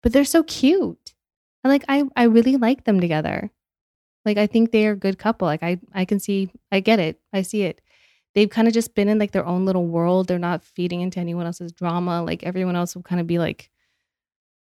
But 0.04 0.14
they're 0.14 0.26
so 0.26 0.44
cute. 0.44 1.14
And 1.64 1.72
like 1.74 1.84
I 1.90 2.04
I 2.16 2.24
really 2.24 2.56
like 2.58 2.84
them 2.84 3.02
together. 3.02 3.50
Like 4.24 4.38
I 4.38 4.46
think 4.46 4.72
they 4.72 4.86
are 4.88 4.92
a 4.92 4.96
good 4.96 5.18
couple. 5.18 5.48
Like 5.48 5.64
I 5.64 5.80
I 5.94 6.06
can 6.06 6.20
see 6.20 6.52
I 6.72 6.82
get 6.82 7.00
it. 7.00 7.20
I 7.34 7.42
see 7.42 7.64
it. 7.64 7.82
They've 8.36 8.50
kind 8.50 8.68
of 8.68 8.74
just 8.74 8.94
been 8.94 9.10
in 9.10 9.18
like 9.18 9.32
their 9.32 9.46
own 9.46 9.66
little 9.66 9.88
world. 9.88 10.28
They're 10.28 10.38
not 10.38 10.64
feeding 10.64 11.02
into 11.02 11.20
anyone 11.20 11.48
else's 11.48 11.72
drama. 11.72 12.22
Like 12.22 12.44
everyone 12.44 12.76
else 12.76 12.94
will 12.94 13.02
kind 13.02 13.20
of 13.20 13.26
be 13.26 13.40
like 13.40 13.72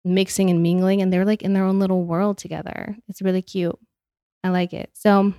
mixing 0.05 0.51
and 0.51 0.63
mingling 0.63 1.01
and 1.01 1.11
they're 1.11 1.25
like 1.25 1.43
in 1.43 1.55
their 1.55 1.65
own 1.65 1.79
little 1.79 2.05
world 2.05 2.37
together. 2.37 2.97
It's 3.09 3.23
really 3.23 3.41
cute. 3.41 3.79
I 4.43 4.51
like 4.51 4.75
it. 4.75 4.91
So 4.93 5.33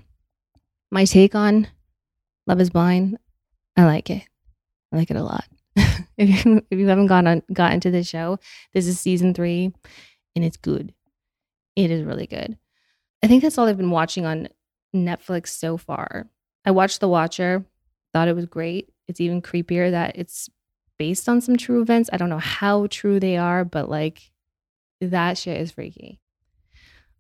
my 0.91 1.05
take 1.05 1.35
on 1.35 1.67
Love 2.47 2.59
is 2.61 2.71
Blind, 2.71 3.17
I 3.77 3.85
like 3.85 4.09
it. 4.09 4.23
I 4.91 4.97
like 4.97 5.11
it 5.11 5.17
a 5.17 5.23
lot. 5.23 5.45
if 6.17 6.45
you 6.45 6.61
if 6.69 6.79
you 6.79 6.87
haven't 6.87 7.07
gone 7.07 7.27
on 7.27 7.43
got 7.51 7.73
into 7.73 7.91
the 7.91 8.03
show, 8.03 8.39
this 8.73 8.87
is 8.87 8.99
season 8.99 9.33
three, 9.33 9.73
and 10.35 10.45
it's 10.45 10.57
good. 10.57 10.93
It 11.75 11.91
is 11.91 12.03
really 12.03 12.27
good. 12.27 12.57
I 13.23 13.27
think 13.27 13.41
that's 13.41 13.57
all 13.57 13.67
I've 13.67 13.77
been 13.77 13.91
watching 13.91 14.25
on 14.25 14.49
Netflix 14.95 15.49
so 15.49 15.77
far. 15.77 16.27
I 16.65 16.71
watched 16.71 16.99
The 16.99 17.09
Watcher, 17.09 17.65
thought 18.13 18.27
it 18.27 18.35
was 18.35 18.45
great. 18.45 18.91
It's 19.07 19.19
even 19.19 19.41
creepier 19.41 19.91
that 19.91 20.15
it's 20.15 20.49
based 20.97 21.27
on 21.27 21.41
some 21.41 21.57
true 21.57 21.81
events. 21.81 22.09
I 22.13 22.17
don't 22.17 22.29
know 22.29 22.39
how 22.39 22.87
true 22.87 23.19
they 23.19 23.37
are, 23.37 23.65
but 23.65 23.89
like 23.89 24.31
that 25.01 25.37
shit 25.37 25.59
is 25.59 25.71
freaky. 25.71 26.19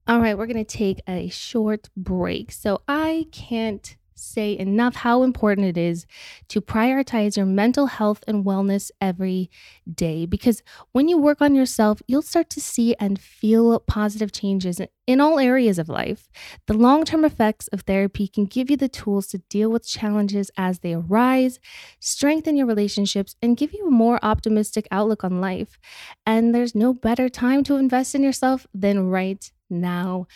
All 0.07 0.19
right, 0.19 0.37
we're 0.37 0.45
going 0.45 0.63
to 0.63 0.77
take 0.77 1.01
a 1.07 1.29
short 1.29 1.89
break. 1.97 2.51
So 2.51 2.81
I 2.87 3.25
can't 3.31 3.97
say 4.15 4.57
enough 4.57 4.95
how 4.95 5.23
important 5.23 5.67
it 5.67 5.77
is 5.77 6.05
to 6.47 6.61
prioritize 6.61 7.37
your 7.37 7.45
mental 7.45 7.87
health 7.87 8.23
and 8.27 8.45
wellness 8.45 8.89
every 9.01 9.49
day 9.93 10.25
because 10.25 10.63
when 10.93 11.07
you 11.07 11.17
work 11.17 11.41
on 11.41 11.55
yourself, 11.55 12.01
you'll 12.07 12.21
start 12.21 12.49
to 12.51 12.61
see 12.61 12.95
and 12.99 13.19
feel 13.19 13.79
positive 13.81 14.31
changes 14.31 14.79
in 15.05 15.21
all 15.21 15.39
areas 15.39 15.77
of 15.77 15.89
life. 15.89 16.29
The 16.67 16.73
long 16.73 17.03
term 17.03 17.25
effects 17.25 17.67
of 17.69 17.81
therapy 17.81 18.27
can 18.27 18.45
give 18.45 18.69
you 18.69 18.77
the 18.77 18.89
tools 18.89 19.27
to 19.27 19.39
deal 19.49 19.69
with 19.69 19.87
challenges 19.87 20.49
as 20.57 20.79
they 20.79 20.93
arise, 20.93 21.59
strengthen 21.99 22.57
your 22.57 22.67
relationships, 22.67 23.35
and 23.41 23.57
give 23.57 23.73
you 23.73 23.87
a 23.87 23.91
more 23.91 24.19
optimistic 24.23 24.87
outlook 24.91 25.23
on 25.23 25.41
life. 25.41 25.77
And 26.25 26.55
there's 26.55 26.75
no 26.75 26.93
better 26.93 27.29
time 27.29 27.63
to 27.65 27.75
invest 27.75 28.15
in 28.15 28.23
yourself 28.23 28.65
than 28.73 29.09
right 29.09 29.51
now. 29.69 30.27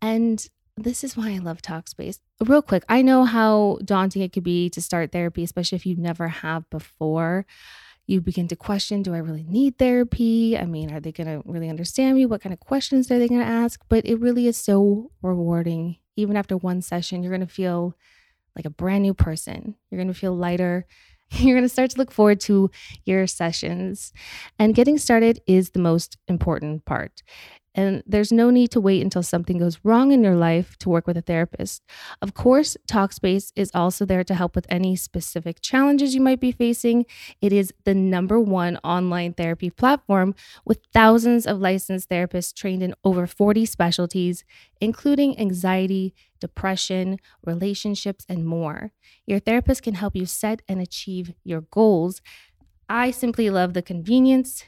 And 0.00 0.46
this 0.78 1.04
is 1.04 1.16
why 1.16 1.32
I 1.32 1.38
love 1.38 1.62
Talkspace. 1.62 2.18
Real 2.40 2.62
quick, 2.62 2.84
I 2.88 3.02
know 3.02 3.24
how 3.24 3.78
daunting 3.84 4.22
it 4.22 4.32
could 4.32 4.44
be 4.44 4.70
to 4.70 4.80
start 4.80 5.12
therapy, 5.12 5.42
especially 5.44 5.76
if 5.76 5.86
you 5.86 5.96
never 5.96 6.28
have 6.28 6.68
before. 6.70 7.46
You 8.06 8.20
begin 8.22 8.48
to 8.48 8.56
question 8.56 9.02
Do 9.02 9.14
I 9.14 9.18
really 9.18 9.44
need 9.44 9.78
therapy? 9.78 10.56
I 10.56 10.64
mean, 10.64 10.92
are 10.92 11.00
they 11.00 11.12
going 11.12 11.26
to 11.26 11.42
really 11.48 11.68
understand 11.68 12.16
me? 12.16 12.24
What 12.24 12.40
kind 12.40 12.52
of 12.52 12.60
questions 12.60 13.10
are 13.10 13.18
they 13.18 13.28
going 13.28 13.40
to 13.40 13.46
ask? 13.46 13.82
But 13.88 14.06
it 14.06 14.18
really 14.20 14.46
is 14.46 14.56
so 14.56 15.10
rewarding. 15.22 15.96
Even 16.16 16.36
after 16.36 16.56
one 16.56 16.80
session, 16.80 17.22
you're 17.22 17.36
going 17.36 17.46
to 17.46 17.52
feel 17.52 17.94
like 18.56 18.64
a 18.64 18.70
brand 18.70 19.02
new 19.02 19.14
person. 19.14 19.76
You're 19.90 19.98
going 19.98 20.12
to 20.12 20.18
feel 20.18 20.34
lighter. 20.34 20.86
You're 21.30 21.56
going 21.56 21.64
to 21.64 21.68
start 21.68 21.90
to 21.90 21.98
look 21.98 22.10
forward 22.10 22.40
to 22.40 22.70
your 23.04 23.26
sessions. 23.26 24.14
And 24.58 24.74
getting 24.74 24.96
started 24.96 25.40
is 25.46 25.70
the 25.70 25.78
most 25.78 26.16
important 26.26 26.86
part. 26.86 27.22
And 27.78 28.02
there's 28.04 28.32
no 28.32 28.50
need 28.50 28.72
to 28.72 28.80
wait 28.80 29.02
until 29.02 29.22
something 29.22 29.58
goes 29.58 29.78
wrong 29.84 30.10
in 30.10 30.24
your 30.24 30.34
life 30.34 30.76
to 30.78 30.88
work 30.88 31.06
with 31.06 31.16
a 31.16 31.22
therapist. 31.22 31.84
Of 32.20 32.34
course, 32.34 32.76
Talkspace 32.88 33.52
is 33.54 33.70
also 33.72 34.04
there 34.04 34.24
to 34.24 34.34
help 34.34 34.56
with 34.56 34.66
any 34.68 34.96
specific 34.96 35.60
challenges 35.60 36.12
you 36.12 36.20
might 36.20 36.40
be 36.40 36.50
facing. 36.50 37.06
It 37.40 37.52
is 37.52 37.72
the 37.84 37.94
number 37.94 38.40
one 38.40 38.78
online 38.78 39.32
therapy 39.32 39.70
platform 39.70 40.34
with 40.64 40.80
thousands 40.92 41.46
of 41.46 41.60
licensed 41.60 42.10
therapists 42.10 42.52
trained 42.52 42.82
in 42.82 42.96
over 43.04 43.28
40 43.28 43.64
specialties, 43.64 44.42
including 44.80 45.38
anxiety, 45.38 46.16
depression, 46.40 47.18
relationships, 47.46 48.26
and 48.28 48.44
more. 48.44 48.90
Your 49.24 49.38
therapist 49.38 49.84
can 49.84 49.94
help 49.94 50.16
you 50.16 50.26
set 50.26 50.62
and 50.66 50.80
achieve 50.80 51.32
your 51.44 51.60
goals. 51.60 52.22
I 52.88 53.12
simply 53.12 53.50
love 53.50 53.74
the 53.74 53.82
convenience 53.82 54.64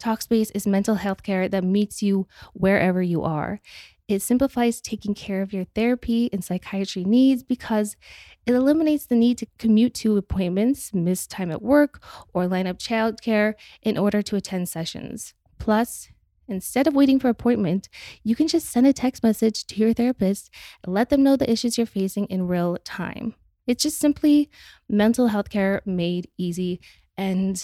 Talkspace 0.00 0.50
is 0.54 0.66
mental 0.66 0.96
health 0.96 1.22
care 1.22 1.48
that 1.48 1.62
meets 1.62 2.02
you 2.02 2.26
wherever 2.54 3.02
you 3.02 3.22
are. 3.22 3.60
It 4.08 4.22
simplifies 4.22 4.80
taking 4.80 5.14
care 5.14 5.40
of 5.40 5.52
your 5.52 5.66
therapy 5.66 6.28
and 6.32 6.44
psychiatry 6.44 7.04
needs 7.04 7.44
because 7.44 7.96
it 8.44 8.54
eliminates 8.54 9.06
the 9.06 9.14
need 9.14 9.38
to 9.38 9.46
commute 9.58 9.94
to 9.94 10.16
appointments, 10.16 10.92
miss 10.92 11.28
time 11.28 11.52
at 11.52 11.62
work, 11.62 12.02
or 12.34 12.48
line 12.48 12.66
up 12.66 12.78
childcare 12.78 13.54
in 13.82 13.96
order 13.96 14.20
to 14.22 14.34
attend 14.34 14.68
sessions. 14.68 15.34
Plus, 15.60 16.08
instead 16.48 16.88
of 16.88 16.94
waiting 16.94 17.20
for 17.20 17.28
appointment, 17.28 17.88
you 18.24 18.34
can 18.34 18.48
just 18.48 18.68
send 18.68 18.88
a 18.88 18.92
text 18.92 19.22
message 19.22 19.64
to 19.66 19.76
your 19.76 19.92
therapist 19.92 20.50
and 20.82 20.92
let 20.92 21.10
them 21.10 21.22
know 21.22 21.36
the 21.36 21.48
issues 21.48 21.78
you're 21.78 21.86
facing 21.86 22.24
in 22.26 22.48
real 22.48 22.78
time. 22.82 23.34
It's 23.68 23.84
just 23.84 24.00
simply 24.00 24.50
mental 24.88 25.28
health 25.28 25.50
care 25.50 25.82
made 25.86 26.28
easy. 26.36 26.80
And 27.16 27.62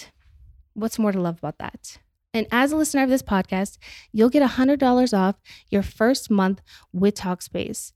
what's 0.75 0.99
more 0.99 1.11
to 1.11 1.21
love 1.21 1.39
about 1.39 1.59
that? 1.59 1.99
And 2.37 2.47
as 2.51 2.71
a 2.71 2.77
listener 2.77 3.03
of 3.03 3.09
this 3.09 3.23
podcast, 3.23 3.79
you'll 4.13 4.29
get 4.29 4.43
$100 4.43 5.19
off 5.19 5.37
your 5.71 5.83
first 5.83 6.31
month 6.31 6.61
with 6.93 7.15
Talkspace. 7.15 7.93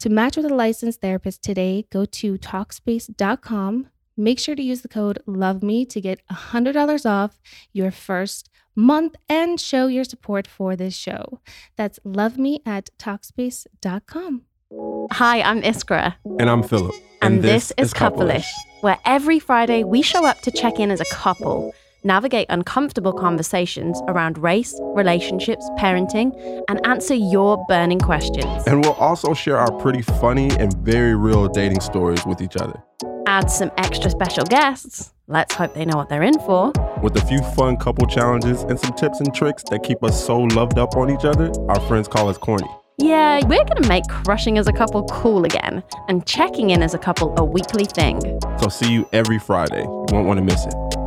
To 0.00 0.10
match 0.10 0.36
with 0.36 0.44
a 0.44 0.54
licensed 0.54 1.00
therapist 1.00 1.42
today, 1.42 1.86
go 1.90 2.04
to 2.04 2.36
Talkspace.com. 2.36 3.88
Make 4.14 4.38
sure 4.38 4.54
to 4.54 4.62
use 4.62 4.82
the 4.82 4.88
code 4.88 5.20
LOVEME 5.26 5.88
to 5.88 6.00
get 6.02 6.20
$100 6.30 7.06
off 7.08 7.40
your 7.72 7.90
first 7.90 8.50
month 8.76 9.16
and 9.26 9.58
show 9.58 9.86
your 9.86 10.04
support 10.04 10.46
for 10.46 10.76
this 10.76 10.94
show. 10.94 11.40
That's 11.76 11.98
love 12.04 12.36
me 12.36 12.60
at 12.66 12.90
Talkspace.com. 12.98 14.42
Hi, 15.12 15.40
I'm 15.40 15.62
Iskra. 15.62 16.16
And 16.38 16.50
I'm 16.50 16.62
Philip. 16.62 16.94
And, 17.22 17.36
and 17.36 17.42
this, 17.42 17.72
this, 17.78 17.86
is 17.86 17.94
Couplish, 17.94 18.52
where 18.82 18.98
every 19.06 19.38
Friday 19.38 19.82
we 19.82 20.02
show 20.02 20.26
up 20.26 20.42
to 20.42 20.50
check 20.50 20.78
in 20.78 20.90
as 20.90 21.00
a 21.00 21.06
couple 21.06 21.72
navigate 22.04 22.46
uncomfortable 22.50 23.12
conversations 23.12 24.00
around 24.08 24.38
race, 24.38 24.78
relationships, 24.94 25.68
parenting, 25.78 26.32
and 26.68 26.84
answer 26.86 27.14
your 27.14 27.64
burning 27.68 28.00
questions. 28.00 28.64
And 28.66 28.84
we'll 28.84 28.94
also 28.94 29.34
share 29.34 29.58
our 29.58 29.72
pretty 29.72 30.02
funny 30.02 30.50
and 30.58 30.72
very 30.78 31.14
real 31.14 31.48
dating 31.48 31.80
stories 31.80 32.24
with 32.26 32.40
each 32.40 32.56
other. 32.56 32.82
Add 33.26 33.50
some 33.50 33.70
extra 33.78 34.10
special 34.10 34.44
guests. 34.44 35.12
Let's 35.28 35.54
hope 35.54 35.74
they 35.74 35.84
know 35.84 35.96
what 35.96 36.08
they're 36.08 36.22
in 36.22 36.38
for. 36.40 36.72
With 37.02 37.16
a 37.16 37.24
few 37.26 37.40
fun 37.54 37.76
couple 37.76 38.06
challenges 38.06 38.62
and 38.64 38.78
some 38.78 38.92
tips 38.94 39.20
and 39.20 39.34
tricks 39.34 39.62
that 39.70 39.82
keep 39.82 40.02
us 40.02 40.22
so 40.24 40.40
loved 40.40 40.78
up 40.78 40.96
on 40.96 41.10
each 41.10 41.24
other, 41.24 41.50
our 41.68 41.80
friends 41.88 42.08
call 42.08 42.28
us 42.28 42.36
corny. 42.36 42.68
Yeah, 42.98 43.40
we're 43.46 43.64
going 43.64 43.82
to 43.82 43.88
make 43.88 44.06
crushing 44.08 44.58
as 44.58 44.68
a 44.68 44.72
couple 44.72 45.04
cool 45.04 45.44
again 45.44 45.82
and 46.08 46.26
checking 46.26 46.70
in 46.70 46.82
as 46.82 46.94
a 46.94 46.98
couple 46.98 47.34
a 47.38 47.44
weekly 47.44 47.84
thing. 47.84 48.20
So 48.60 48.68
see 48.68 48.92
you 48.92 49.08
every 49.12 49.38
Friday. 49.38 49.82
You 49.82 50.06
won't 50.12 50.26
want 50.26 50.38
to 50.38 50.44
miss 50.44 50.66
it. 50.66 51.01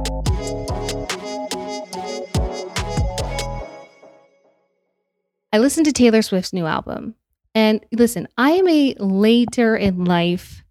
I 5.56 5.58
listened 5.58 5.86
to 5.86 5.94
Taylor 5.94 6.22
Swift's 6.22 6.52
new 6.52 6.66
album. 6.66 7.16
And 7.54 7.80
listen, 7.94 8.28
I 8.38 8.52
am 8.52 8.68
a 8.68 8.94
later 9.00 9.74
in 9.74 10.04
life 10.04 10.66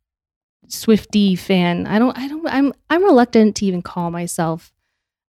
Swiftie 0.69 1.39
fan. 1.39 1.87
I 1.87 1.99
don't 1.99 2.19
I 2.19 2.29
don't 2.29 2.47
I'm 2.47 2.75
I'm 2.91 3.03
reluctant 3.03 3.57
to 3.57 3.65
even 3.65 3.81
call 3.81 4.11
myself 4.11 4.75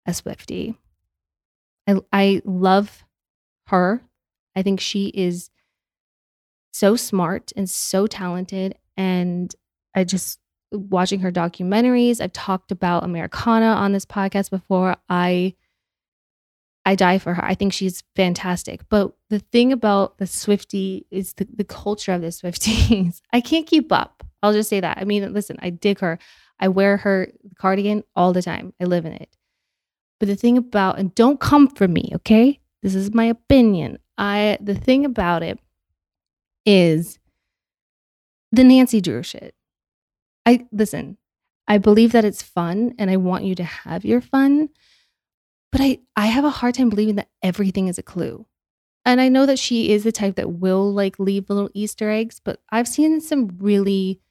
a 0.04 0.10
Swiftie. 0.10 0.76
I 1.86 1.96
I 2.12 2.42
love 2.44 3.02
her. 3.68 4.02
I 4.54 4.60
think 4.60 4.78
she 4.78 5.06
is 5.06 5.48
so 6.74 6.94
smart 6.94 7.50
and 7.56 7.68
so 7.70 8.06
talented 8.06 8.76
and 8.94 9.54
I 9.94 10.04
just 10.04 10.38
watching 10.70 11.20
her 11.20 11.32
documentaries. 11.32 12.20
I've 12.20 12.34
talked 12.34 12.72
about 12.72 13.04
Americana 13.04 13.68
on 13.68 13.92
this 13.92 14.04
podcast 14.04 14.50
before. 14.50 14.96
I 15.08 15.54
I 16.86 16.94
die 16.94 17.18
for 17.18 17.34
her. 17.34 17.44
I 17.44 17.56
think 17.56 17.72
she's 17.72 18.04
fantastic. 18.14 18.88
But 18.88 19.12
the 19.28 19.40
thing 19.40 19.72
about 19.72 20.18
the 20.18 20.24
Swiftie 20.24 21.04
is 21.10 21.32
the, 21.32 21.46
the 21.52 21.64
culture 21.64 22.12
of 22.12 22.22
the 22.22 22.28
Swifties. 22.28 23.20
I 23.32 23.40
can't 23.40 23.66
keep 23.66 23.90
up. 23.90 24.22
I'll 24.40 24.52
just 24.52 24.70
say 24.70 24.78
that. 24.78 24.98
I 24.98 25.04
mean, 25.04 25.32
listen, 25.32 25.56
I 25.60 25.70
dig 25.70 25.98
her. 25.98 26.20
I 26.60 26.68
wear 26.68 26.98
her 26.98 27.32
cardigan 27.58 28.04
all 28.14 28.32
the 28.32 28.40
time. 28.40 28.72
I 28.80 28.84
live 28.84 29.04
in 29.04 29.12
it. 29.12 29.36
But 30.20 30.28
the 30.28 30.36
thing 30.36 30.56
about 30.56 30.98
and 31.00 31.12
don't 31.16 31.40
come 31.40 31.68
for 31.68 31.88
me, 31.88 32.12
okay? 32.14 32.60
This 32.82 32.94
is 32.94 33.12
my 33.12 33.24
opinion. 33.24 33.98
I 34.16 34.56
the 34.60 34.74
thing 34.74 35.04
about 35.04 35.42
it 35.42 35.58
is 36.64 37.18
the 38.52 38.64
Nancy 38.64 39.00
Drew 39.00 39.24
shit. 39.24 39.54
I 40.46 40.66
listen, 40.72 41.18
I 41.66 41.78
believe 41.78 42.12
that 42.12 42.24
it's 42.24 42.42
fun 42.42 42.94
and 42.96 43.10
I 43.10 43.16
want 43.16 43.44
you 43.44 43.56
to 43.56 43.64
have 43.64 44.04
your 44.04 44.20
fun. 44.20 44.68
But 45.76 45.84
I, 45.84 45.98
I 46.16 46.26
have 46.28 46.46
a 46.46 46.50
hard 46.50 46.74
time 46.74 46.88
believing 46.88 47.16
that 47.16 47.28
everything 47.42 47.88
is 47.88 47.98
a 47.98 48.02
clue. 48.02 48.46
And 49.04 49.20
I 49.20 49.28
know 49.28 49.44
that 49.44 49.58
she 49.58 49.92
is 49.92 50.04
the 50.04 50.10
type 50.10 50.36
that 50.36 50.52
will 50.52 50.90
like 50.90 51.18
leave 51.18 51.50
little 51.50 51.68
Easter 51.74 52.08
eggs, 52.08 52.40
but 52.42 52.62
I've 52.72 52.88
seen 52.88 53.20
some 53.20 53.58
really 53.58 54.22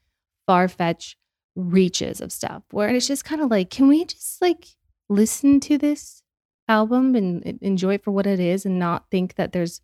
far 0.44 0.66
fetched 0.66 1.14
reaches 1.54 2.20
of 2.20 2.32
stuff 2.32 2.64
where 2.72 2.88
it's 2.88 3.06
just 3.06 3.24
kind 3.24 3.40
of 3.40 3.48
like, 3.48 3.70
can 3.70 3.86
we 3.86 4.04
just 4.04 4.42
like 4.42 4.66
listen 5.08 5.60
to 5.60 5.78
this 5.78 6.24
album 6.66 7.14
and 7.14 7.44
enjoy 7.62 7.94
it 7.94 8.02
for 8.02 8.10
what 8.10 8.26
it 8.26 8.40
is 8.40 8.66
and 8.66 8.80
not 8.80 9.08
think 9.12 9.36
that 9.36 9.52
there's 9.52 9.80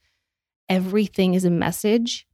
everything 0.68 1.34
is 1.34 1.44
a 1.44 1.50
message? 1.50 2.26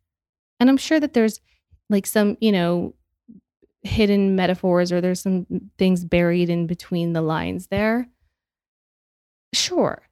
And 0.59 0.71
I'm 0.71 0.79
sure 0.79 1.01
that 1.01 1.13
there's 1.13 1.43
like 1.91 2.07
some, 2.07 2.39
you 2.41 2.51
know, 2.51 2.95
hidden 3.83 4.37
metaphors 4.37 4.91
or 4.91 5.03
there's 5.03 5.21
some 5.21 5.47
things 5.77 6.03
buried 6.03 6.49
in 6.49 6.67
between 6.67 7.13
the 7.13 7.21
lines 7.21 7.67
there. 7.67 8.09
Sure. 9.53 10.03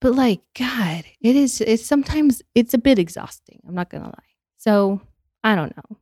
But 0.00 0.14
like, 0.14 0.42
God, 0.58 1.04
it 1.20 1.36
is, 1.36 1.60
it's 1.60 1.84
sometimes, 1.84 2.42
it's 2.54 2.74
a 2.74 2.78
bit 2.78 2.98
exhausting. 2.98 3.60
I'm 3.66 3.74
not 3.74 3.90
going 3.90 4.02
to 4.02 4.08
lie. 4.08 4.34
So 4.58 5.00
I 5.42 5.54
don't 5.54 5.76
know. 5.76 5.98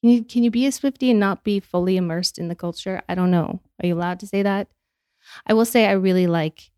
Can 0.00 0.10
you, 0.10 0.24
can 0.24 0.44
you 0.44 0.50
be 0.50 0.66
a 0.66 0.70
Swiftie 0.70 1.10
and 1.10 1.20
not 1.20 1.44
be 1.44 1.60
fully 1.60 1.96
immersed 1.96 2.38
in 2.38 2.48
the 2.48 2.54
culture? 2.54 3.02
I 3.08 3.14
don't 3.14 3.30
know. 3.30 3.60
Are 3.82 3.86
you 3.86 3.94
allowed 3.94 4.20
to 4.20 4.26
say 4.26 4.42
that? 4.42 4.68
I 5.46 5.54
will 5.54 5.64
say 5.64 5.86
I 5.86 5.92
really 5.92 6.26
like 6.26 6.70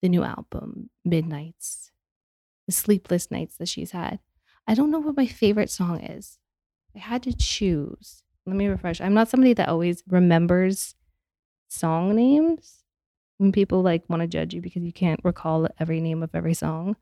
the 0.00 0.08
new 0.08 0.22
album, 0.22 0.88
Midnights. 1.04 1.90
the 2.66 2.72
sleepless 2.72 3.30
nights 3.30 3.56
that 3.58 3.68
she's 3.68 3.90
had. 3.90 4.20
I 4.66 4.74
don't 4.74 4.90
know 4.90 5.00
what 5.00 5.16
my 5.16 5.26
favorite 5.26 5.70
song 5.70 6.00
is. 6.00 6.38
I 6.94 7.00
had 7.00 7.22
to 7.24 7.36
choose. 7.36 8.22
Let 8.46 8.56
me 8.56 8.68
refresh. 8.68 9.00
I'm 9.00 9.14
not 9.14 9.28
somebody 9.28 9.52
that 9.54 9.68
always 9.68 10.02
remembers 10.08 10.94
song 11.68 12.14
names 12.14 12.84
when 13.40 13.52
people 13.52 13.80
like 13.80 14.04
want 14.08 14.20
to 14.20 14.28
judge 14.28 14.52
you 14.52 14.60
because 14.60 14.82
you 14.82 14.92
can't 14.92 15.20
recall 15.24 15.66
every 15.78 15.98
name 16.00 16.22
of 16.22 16.34
every 16.34 16.52
song. 16.52 16.94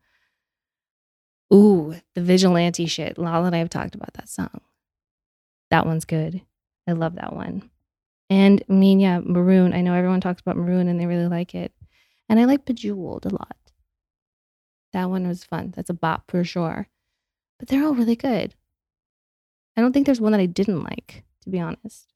Ooh, 1.53 1.95
the 2.15 2.21
vigilante 2.21 2.85
shit. 2.85 3.17
Lala 3.17 3.47
and 3.47 3.55
I 3.55 3.59
have 3.59 3.69
talked 3.69 3.93
about 3.93 4.13
that 4.13 4.29
song. 4.29 4.61
That 5.69 5.85
one's 5.85 6.05
good. 6.05 6.41
I 6.87 6.93
love 6.93 7.15
that 7.15 7.35
one. 7.35 7.69
And 8.29 8.63
I 8.69 8.73
mean, 8.73 9.01
yeah, 9.01 9.19
Maroon. 9.21 9.73
I 9.73 9.81
know 9.81 9.93
everyone 9.93 10.21
talks 10.21 10.39
about 10.39 10.55
Maroon 10.55 10.87
and 10.87 10.97
they 10.97 11.07
really 11.07 11.27
like 11.27 11.53
it. 11.53 11.73
And 12.29 12.39
I 12.39 12.45
like 12.45 12.65
Bejeweled 12.65 13.25
a 13.25 13.29
lot. 13.29 13.57
That 14.93 15.09
one 15.09 15.27
was 15.27 15.43
fun. 15.43 15.73
That's 15.75 15.89
a 15.89 15.93
bop 15.93 16.31
for 16.31 16.45
sure. 16.45 16.87
But 17.57 17.67
they're 17.67 17.83
all 17.83 17.95
really 17.95 18.15
good. 18.15 18.55
I 19.75 19.81
don't 19.81 19.91
think 19.91 20.05
there's 20.05 20.21
one 20.21 20.31
that 20.31 20.41
I 20.41 20.45
didn't 20.45 20.83
like, 20.83 21.25
to 21.41 21.49
be 21.49 21.59
honest. 21.59 22.13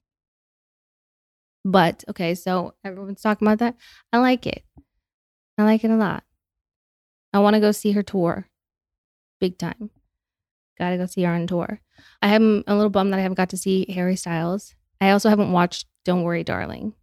But 1.64 2.04
okay, 2.10 2.34
so 2.34 2.74
everyone's 2.84 3.22
talking 3.22 3.46
about 3.46 3.58
that. 3.58 3.76
I 4.12 4.18
like 4.18 4.46
it. 4.46 4.64
I 5.56 5.64
like 5.64 5.84
it 5.84 5.90
a 5.90 5.96
lot. 5.96 6.24
I 7.32 7.38
want 7.38 7.54
to 7.54 7.60
go 7.60 7.72
see 7.72 7.92
her 7.92 8.02
tour. 8.02 8.48
Big 9.40 9.58
time. 9.58 9.90
Gotta 10.78 10.96
go 10.96 11.06
see 11.06 11.22
her 11.22 11.32
on 11.32 11.46
tour. 11.46 11.80
I 12.20 12.34
am 12.34 12.64
a 12.66 12.74
little 12.74 12.90
bummed 12.90 13.12
that 13.12 13.18
I 13.18 13.22
haven't 13.22 13.36
got 13.36 13.50
to 13.50 13.56
see 13.56 13.90
Harry 13.92 14.16
Styles. 14.16 14.74
I 15.00 15.10
also 15.10 15.28
haven't 15.28 15.52
watched 15.52 15.86
Don't 16.04 16.22
Worry, 16.22 16.44
Darling. 16.44 16.94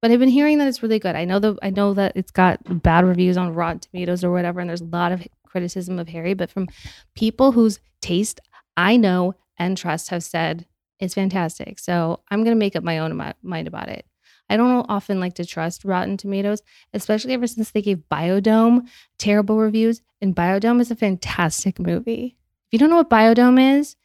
But 0.00 0.10
I've 0.10 0.20
been 0.20 0.28
hearing 0.28 0.58
that 0.58 0.68
it's 0.68 0.82
really 0.82 1.00
good. 1.00 1.16
I 1.16 1.24
know 1.24 1.40
the 1.40 1.56
I 1.62 1.70
know 1.70 1.92
that 1.94 2.12
it's 2.14 2.30
got 2.30 2.82
bad 2.82 3.04
reviews 3.04 3.36
on 3.36 3.54
Rotten 3.54 3.80
Tomatoes 3.80 4.22
or 4.22 4.30
whatever, 4.30 4.60
and 4.60 4.68
there's 4.68 4.80
a 4.80 4.84
lot 4.84 5.12
of 5.12 5.26
criticism 5.44 5.98
of 5.98 6.08
Harry, 6.08 6.34
but 6.34 6.50
from 6.50 6.68
people 7.16 7.52
whose 7.52 7.80
taste 8.00 8.40
I 8.76 8.96
know 8.96 9.34
and 9.58 9.76
trust 9.76 10.10
have 10.10 10.22
said 10.22 10.66
it's 11.00 11.14
fantastic. 11.14 11.78
So 11.78 12.20
I'm 12.30 12.44
gonna 12.44 12.56
make 12.56 12.76
up 12.76 12.84
my 12.84 12.98
own 12.98 13.34
mind 13.42 13.68
about 13.68 13.88
it. 13.88 14.06
I 14.50 14.56
don't 14.56 14.86
often 14.88 15.20
like 15.20 15.34
to 15.34 15.44
trust 15.44 15.84
Rotten 15.84 16.16
Tomatoes, 16.16 16.62
especially 16.94 17.34
ever 17.34 17.46
since 17.46 17.70
they 17.70 17.82
gave 17.82 18.02
Biodome 18.10 18.88
terrible 19.18 19.58
reviews. 19.58 20.00
And 20.20 20.34
Biodome 20.34 20.80
is 20.80 20.90
a 20.90 20.96
fantastic 20.96 21.78
movie. 21.78 22.36
If 22.66 22.72
you 22.72 22.78
don't 22.78 22.90
know 22.90 22.96
what 22.96 23.10
Biodome 23.10 23.78
is, 23.78 23.96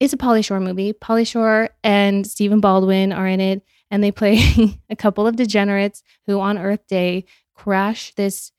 it's 0.00 0.12
a 0.12 0.16
Pauly 0.16 0.44
Shore 0.44 0.60
movie. 0.60 0.92
Pauly 0.92 1.26
Shore 1.26 1.70
and 1.82 2.26
Stephen 2.26 2.60
Baldwin 2.60 3.12
are 3.12 3.26
in 3.26 3.40
it, 3.40 3.62
and 3.90 4.02
they 4.02 4.10
play 4.10 4.40
a 4.90 4.96
couple 4.96 5.26
of 5.26 5.36
degenerates 5.36 6.02
who, 6.26 6.40
on 6.40 6.58
Earth 6.58 6.86
Day, 6.86 7.24
crash 7.54 8.12
this 8.14 8.52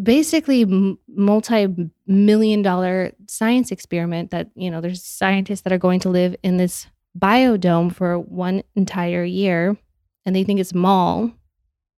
basically 0.00 0.64
multi-million 1.08 2.62
dollar 2.62 3.12
science 3.26 3.70
experiment 3.70 4.30
that 4.30 4.50
you 4.54 4.70
know 4.70 4.80
there's 4.80 5.04
scientists 5.04 5.62
that 5.62 5.72
are 5.72 5.78
going 5.78 6.00
to 6.00 6.08
live 6.08 6.34
in 6.42 6.56
this 6.56 6.86
biodome 7.18 7.94
for 7.94 8.18
one 8.18 8.62
entire 8.74 9.24
year 9.24 9.76
and 10.24 10.34
they 10.34 10.44
think 10.44 10.58
it's 10.58 10.72
mall 10.72 11.30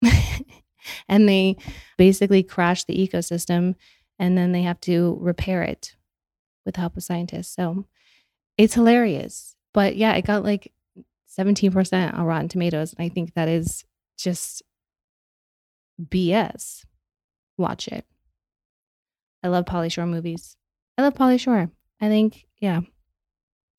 and 1.09 1.29
they 1.29 1.57
basically 1.97 2.43
crash 2.43 2.85
the 2.85 2.97
ecosystem 2.97 3.75
and 4.19 4.37
then 4.37 4.53
they 4.53 4.63
have 4.63 4.81
to 4.81 5.17
repair 5.21 5.63
it 5.63 5.95
with 6.65 6.75
the 6.75 6.81
help 6.81 6.97
of 6.97 7.03
scientists. 7.03 7.55
So 7.55 7.87
it's 8.57 8.75
hilarious. 8.75 9.57
But 9.73 9.97
yeah 9.97 10.15
it 10.15 10.25
got 10.25 10.45
like 10.45 10.73
17% 11.39 12.15
on 12.15 12.25
rotten 12.25 12.49
tomatoes 12.49 12.93
and 12.93 13.05
i 13.05 13.09
think 13.09 13.35
that 13.35 13.49
is 13.49 13.85
just 14.17 14.63
bs 16.01 16.85
watch 17.57 17.89
it. 17.89 18.05
I 19.43 19.49
love 19.49 19.65
Pauly 19.65 19.93
Shore 19.93 20.07
movies. 20.07 20.57
I 20.97 21.03
love 21.03 21.15
Pauly 21.15 21.39
Shore. 21.39 21.71
I 22.01 22.09
think, 22.09 22.47
yeah, 22.59 22.81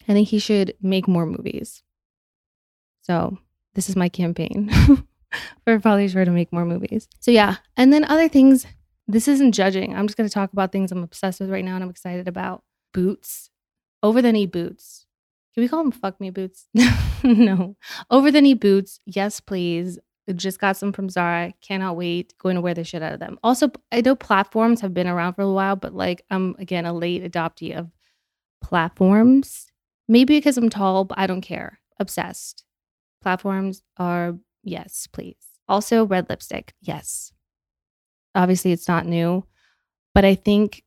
I 0.07 0.13
think 0.13 0.27
he 0.29 0.39
should 0.39 0.75
make 0.81 1.07
more 1.07 1.25
movies. 1.25 1.83
So 3.01 3.37
this 3.73 3.89
is 3.89 3.95
my 3.95 4.09
campaign 4.09 4.69
for 5.63 5.79
Pauly 5.79 6.11
Shore 6.11 6.25
to 6.25 6.31
make 6.31 6.51
more 6.51 6.65
movies. 6.65 7.07
So 7.19 7.31
yeah, 7.31 7.57
and 7.77 7.91
then 7.93 8.05
other 8.05 8.27
things. 8.27 8.65
This 9.07 9.27
isn't 9.27 9.51
judging. 9.51 9.95
I'm 9.95 10.07
just 10.07 10.17
going 10.17 10.27
to 10.27 10.33
talk 10.33 10.51
about 10.51 10.71
things 10.71 10.91
I'm 10.91 11.03
obsessed 11.03 11.39
with 11.39 11.51
right 11.51 11.63
now 11.63 11.75
and 11.75 11.83
I'm 11.83 11.91
excited 11.91 12.27
about. 12.27 12.63
Boots, 12.91 13.51
over 14.01 14.19
the 14.21 14.31
knee 14.31 14.47
boots. 14.47 15.05
Can 15.53 15.61
we 15.61 15.67
call 15.67 15.83
them 15.83 15.91
fuck 15.91 16.19
me 16.19 16.31
boots? 16.31 16.67
no. 17.23 17.75
Over 18.09 18.31
the 18.31 18.41
knee 18.41 18.55
boots. 18.55 18.99
Yes, 19.05 19.39
please. 19.39 19.99
Just 20.33 20.59
got 20.59 20.75
some 20.75 20.91
from 20.91 21.09
Zara. 21.09 21.53
Cannot 21.61 21.97
wait. 21.97 22.33
Going 22.39 22.55
to 22.55 22.61
wear 22.61 22.73
the 22.73 22.83
shit 22.83 23.03
out 23.03 23.13
of 23.13 23.19
them. 23.19 23.37
Also, 23.43 23.71
I 23.91 24.01
know 24.01 24.15
platforms 24.15 24.81
have 24.81 24.93
been 24.93 25.07
around 25.07 25.33
for 25.33 25.43
a 25.43 25.51
while, 25.51 25.75
but 25.75 25.93
like 25.93 26.25
I'm 26.31 26.55
again 26.57 26.85
a 26.85 26.93
late 26.93 27.23
adoptee 27.23 27.77
of 27.77 27.91
platforms. 28.61 29.67
Maybe 30.07 30.37
because 30.37 30.57
I'm 30.57 30.69
tall, 30.69 31.05
but 31.05 31.17
I 31.17 31.27
don't 31.27 31.41
care. 31.41 31.79
Obsessed. 31.99 32.63
Platforms 33.21 33.83
are 33.97 34.35
yes, 34.63 35.07
please. 35.07 35.35
Also, 35.67 36.05
red 36.05 36.29
lipstick. 36.29 36.73
Yes. 36.81 37.31
Obviously, 38.33 38.71
it's 38.71 38.87
not 38.87 39.05
new, 39.05 39.45
but 40.13 40.25
I 40.25 40.35
think 40.35 40.83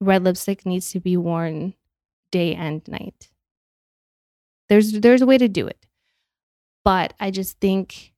red 0.00 0.24
lipstick 0.24 0.64
needs 0.64 0.90
to 0.90 1.00
be 1.00 1.16
worn 1.16 1.74
day 2.30 2.54
and 2.54 2.86
night. 2.88 3.30
There's 4.68 4.92
there's 4.92 5.22
a 5.22 5.26
way 5.26 5.38
to 5.38 5.48
do 5.48 5.66
it. 5.66 5.86
But 6.84 7.14
I 7.20 7.30
just 7.30 7.60
think 7.60 8.11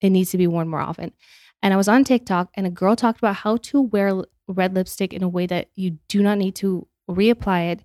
it 0.00 0.10
needs 0.10 0.30
to 0.30 0.38
be 0.38 0.46
worn 0.46 0.68
more 0.68 0.80
often. 0.80 1.12
And 1.62 1.72
I 1.72 1.76
was 1.76 1.88
on 1.88 2.04
TikTok 2.04 2.50
and 2.54 2.66
a 2.66 2.70
girl 2.70 2.96
talked 2.96 3.18
about 3.18 3.36
how 3.36 3.56
to 3.56 3.80
wear 3.80 4.22
red 4.46 4.74
lipstick 4.74 5.12
in 5.12 5.22
a 5.22 5.28
way 5.28 5.46
that 5.46 5.70
you 5.74 5.98
do 6.08 6.22
not 6.22 6.38
need 6.38 6.54
to 6.56 6.86
reapply 7.08 7.72
it 7.72 7.84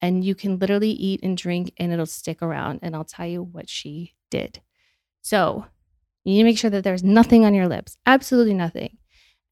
and 0.00 0.24
you 0.24 0.34
can 0.34 0.58
literally 0.58 0.90
eat 0.90 1.20
and 1.22 1.36
drink 1.36 1.72
and 1.76 1.92
it'll 1.92 2.06
stick 2.06 2.40
around. 2.40 2.80
And 2.82 2.94
I'll 2.94 3.04
tell 3.04 3.26
you 3.26 3.42
what 3.42 3.68
she 3.68 4.14
did. 4.30 4.60
So 5.22 5.66
you 6.24 6.32
need 6.32 6.38
to 6.38 6.44
make 6.44 6.58
sure 6.58 6.70
that 6.70 6.84
there's 6.84 7.02
nothing 7.02 7.44
on 7.44 7.54
your 7.54 7.68
lips, 7.68 7.96
absolutely 8.06 8.54
nothing. 8.54 8.98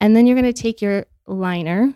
And 0.01 0.14
then 0.14 0.27
you're 0.27 0.40
going 0.40 0.53
to 0.53 0.62
take 0.62 0.81
your 0.81 1.07
liner 1.27 1.95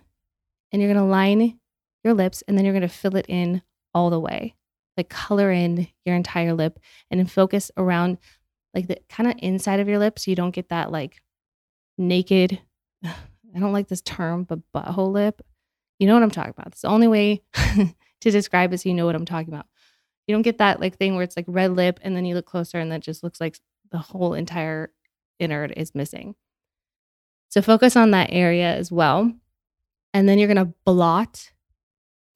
and 0.73 0.83
you're 0.83 0.93
going 0.93 1.05
to 1.05 1.11
line 1.11 1.59
your 2.03 2.15
lips 2.15 2.43
and 2.47 2.57
then 2.57 2.65
you're 2.65 2.75
going 2.75 2.83
to 2.83 2.89
fill 2.89 3.17
it 3.17 3.27
in 3.29 3.63
all 3.95 4.11
the 4.11 4.21
way, 4.21 4.55
like 4.97 5.09
color 5.09 5.51
in 5.51 5.89
your 6.05 6.17
entire 6.17 6.55
lip 6.55 6.79
and 7.11 7.21
then 7.21 7.27
focus 7.27 7.71
around 7.77 8.19
like 8.75 8.89
the 8.89 8.99
kind 9.09 9.29
of 9.31 9.37
inside 9.39 9.81
of 9.81 9.89
your 9.89 9.99
lips. 9.99 10.25
So 10.25 10.31
you 10.31 10.37
don't 10.37 10.55
get 10.55 10.69
that 10.69 10.91
like 10.91 11.21
naked. 11.99 12.61
I 13.05 13.59
don't 13.59 13.73
like 13.73 13.89
this 13.89 14.03
term, 14.03 14.45
but 14.45 14.61
butthole 14.75 15.13
lip. 15.13 15.43
You 15.99 16.07
know 16.07 16.15
what 16.15 16.23
I'm 16.23 16.31
talking 16.31 16.55
about. 16.57 16.69
It's 16.69 16.83
the 16.83 16.89
only 16.89 17.09
way 17.09 17.43
to 17.55 18.31
describe 18.31 18.73
it 18.73 18.79
so 18.79 18.89
you 18.89 18.95
know 18.95 19.07
what 19.07 19.17
I'm 19.17 19.25
talking 19.25 19.53
about. 19.53 19.67
You 20.27 20.35
don't 20.35 20.43
get 20.43 20.59
that 20.59 20.81
like 20.81 20.97
thing 20.97 21.15
where 21.15 21.25
it's 21.25 21.37
like 21.37 21.47
red 21.49 21.75
lip 21.75 21.99
and 22.03 22.15
then 22.15 22.25
you 22.25 22.35
look 22.35 22.47
closer 22.47 22.79
and 22.79 22.93
that 22.93 23.01
just 23.01 23.23
looks 23.23 23.41
like 23.41 23.59
the 23.91 23.99
whole 23.99 24.35
entire 24.35 24.93
innard 25.41 25.73
is 25.77 25.95
missing. 25.95 26.37
So 27.49 27.61
focus 27.61 27.97
on 27.97 28.13
that 28.13 28.31
area 28.31 28.73
as 28.75 28.93
well. 28.93 29.33
And 30.15 30.29
then 30.29 30.39
you're 30.39 30.53
going 30.53 30.65
to 30.65 30.75
blot, 30.85 31.51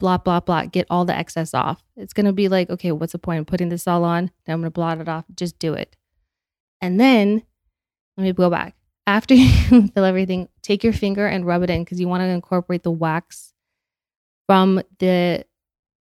blot, 0.01 0.25
blot, 0.25 0.47
blot, 0.47 0.73
get 0.73 0.87
all 0.91 1.05
the 1.05 1.17
excess 1.17 1.55
off. 1.55 1.83
It's 1.97 2.13
going 2.13 2.27
to 2.27 2.33
be 2.33 2.49
like, 2.49 2.71
okay, 2.71 2.93
what's 2.93 3.13
the 3.13 3.19
point 3.19 3.41
of 3.41 3.47
putting 3.47 3.69
this 3.69 3.87
all 3.87 4.05
on? 4.05 4.31
Then 4.45 4.55
I'm 4.55 4.61
going 4.61 4.67
to 4.67 4.75
blot 4.75 5.01
it 5.01 5.09
off. 5.09 5.25
Just 5.35 5.59
do 5.59 5.75
it. 5.75 5.97
And 6.85 7.01
then 7.01 7.43
let 8.19 8.25
me 8.25 8.33
go 8.35 8.51
back. 8.51 8.77
After 9.07 9.33
you 9.35 9.89
fill 9.89 10.05
everything, 10.05 10.51
take 10.61 10.85
your 10.85 10.93
finger 10.93 11.27
and 11.27 11.47
rub 11.47 11.63
it 11.63 11.71
in 11.71 11.83
because 11.83 11.99
you 11.99 12.09
want 12.09 12.21
to 12.21 12.27
incorporate 12.27 12.83
the 12.83 12.91
wax 12.91 13.55
from 14.47 14.83
the 14.99 15.47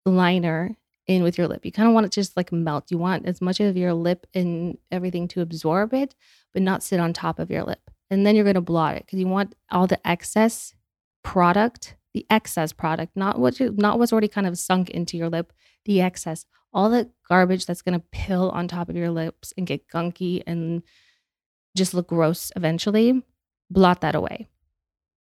liner 0.05 0.75
in 1.07 1.23
with 1.23 1.37
your 1.37 1.47
lip. 1.47 1.65
You 1.65 1.71
kind 1.71 1.87
of 1.87 1.93
want 1.93 2.07
it 2.07 2.11
to 2.11 2.19
just 2.19 2.35
like 2.35 2.51
melt. 2.51 2.91
You 2.91 2.97
want 2.97 3.25
as 3.25 3.39
much 3.39 3.61
of 3.61 3.77
your 3.77 3.93
lip 3.93 4.27
and 4.33 4.77
everything 4.91 5.29
to 5.29 5.41
absorb 5.41 5.93
it, 5.93 6.13
but 6.51 6.61
not 6.61 6.83
sit 6.83 6.99
on 6.99 7.13
top 7.13 7.39
of 7.39 7.49
your 7.49 7.63
lip. 7.63 7.79
And 8.09 8.25
then 8.25 8.35
you're 8.35 8.43
going 8.43 8.55
to 8.55 8.61
blot 8.61 8.95
it 8.95 9.05
because 9.05 9.19
you 9.19 9.29
want 9.29 9.55
all 9.71 9.87
the 9.87 10.05
excess 10.05 10.73
product, 11.23 11.95
the 12.15 12.25
excess 12.29 12.71
product, 12.71 13.11
not 13.15 13.37
what 13.37 13.59
you, 13.59 13.75
not 13.77 13.99
what's 13.99 14.13
already 14.13 14.29
kind 14.29 14.47
of 14.47 14.57
sunk 14.57 14.89
into 14.89 15.17
your 15.17 15.29
lip, 15.29 15.51
the 15.83 15.99
excess 15.99 16.45
all 16.75 16.89
the 16.89 17.09
garbage 17.29 17.65
that's 17.65 17.81
going 17.81 17.97
to 17.97 18.05
pill 18.11 18.51
on 18.51 18.67
top 18.67 18.89
of 18.89 18.97
your 18.97 19.09
lips 19.09 19.53
and 19.57 19.65
get 19.65 19.87
gunky 19.87 20.43
and 20.45 20.83
just 21.75 21.93
look 21.93 22.07
gross 22.07 22.51
eventually, 22.57 23.23
blot 23.71 24.01
that 24.01 24.13
away. 24.13 24.49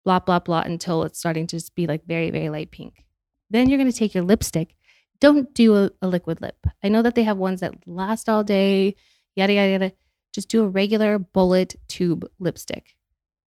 Blot, 0.07 0.25
blot, 0.25 0.47
blot 0.47 0.67
until 0.67 1.03
it's 1.03 1.19
starting 1.19 1.47
to 1.47 1.57
just 1.57 1.75
be 1.75 1.87
like 1.87 2.07
very, 2.07 2.31
very 2.31 2.49
light 2.49 2.71
pink. 2.71 3.05
Then 3.51 3.69
you're 3.69 3.79
going 3.79 3.91
to 3.91 3.97
take 3.97 4.15
your 4.15 4.25
lipstick. 4.25 4.75
Don't 5.21 5.53
do 5.55 5.77
a, 5.77 5.91
a, 6.01 6.09
liquid 6.09 6.41
lip. 6.41 6.67
I 6.83 6.89
know 6.89 7.03
that 7.03 7.15
they 7.15 7.23
have 7.23 7.37
ones 7.37 7.61
that 7.61 7.75
last 7.87 8.29
all 8.29 8.43
day, 8.43 8.97
yada, 9.37 9.53
yada, 9.53 9.71
yada. 9.71 9.93
Just 10.35 10.49
do 10.49 10.65
a 10.65 10.69
regular 10.69 11.19
bullet 11.19 11.77
tube 11.89 12.27
lipstick, 12.39 12.97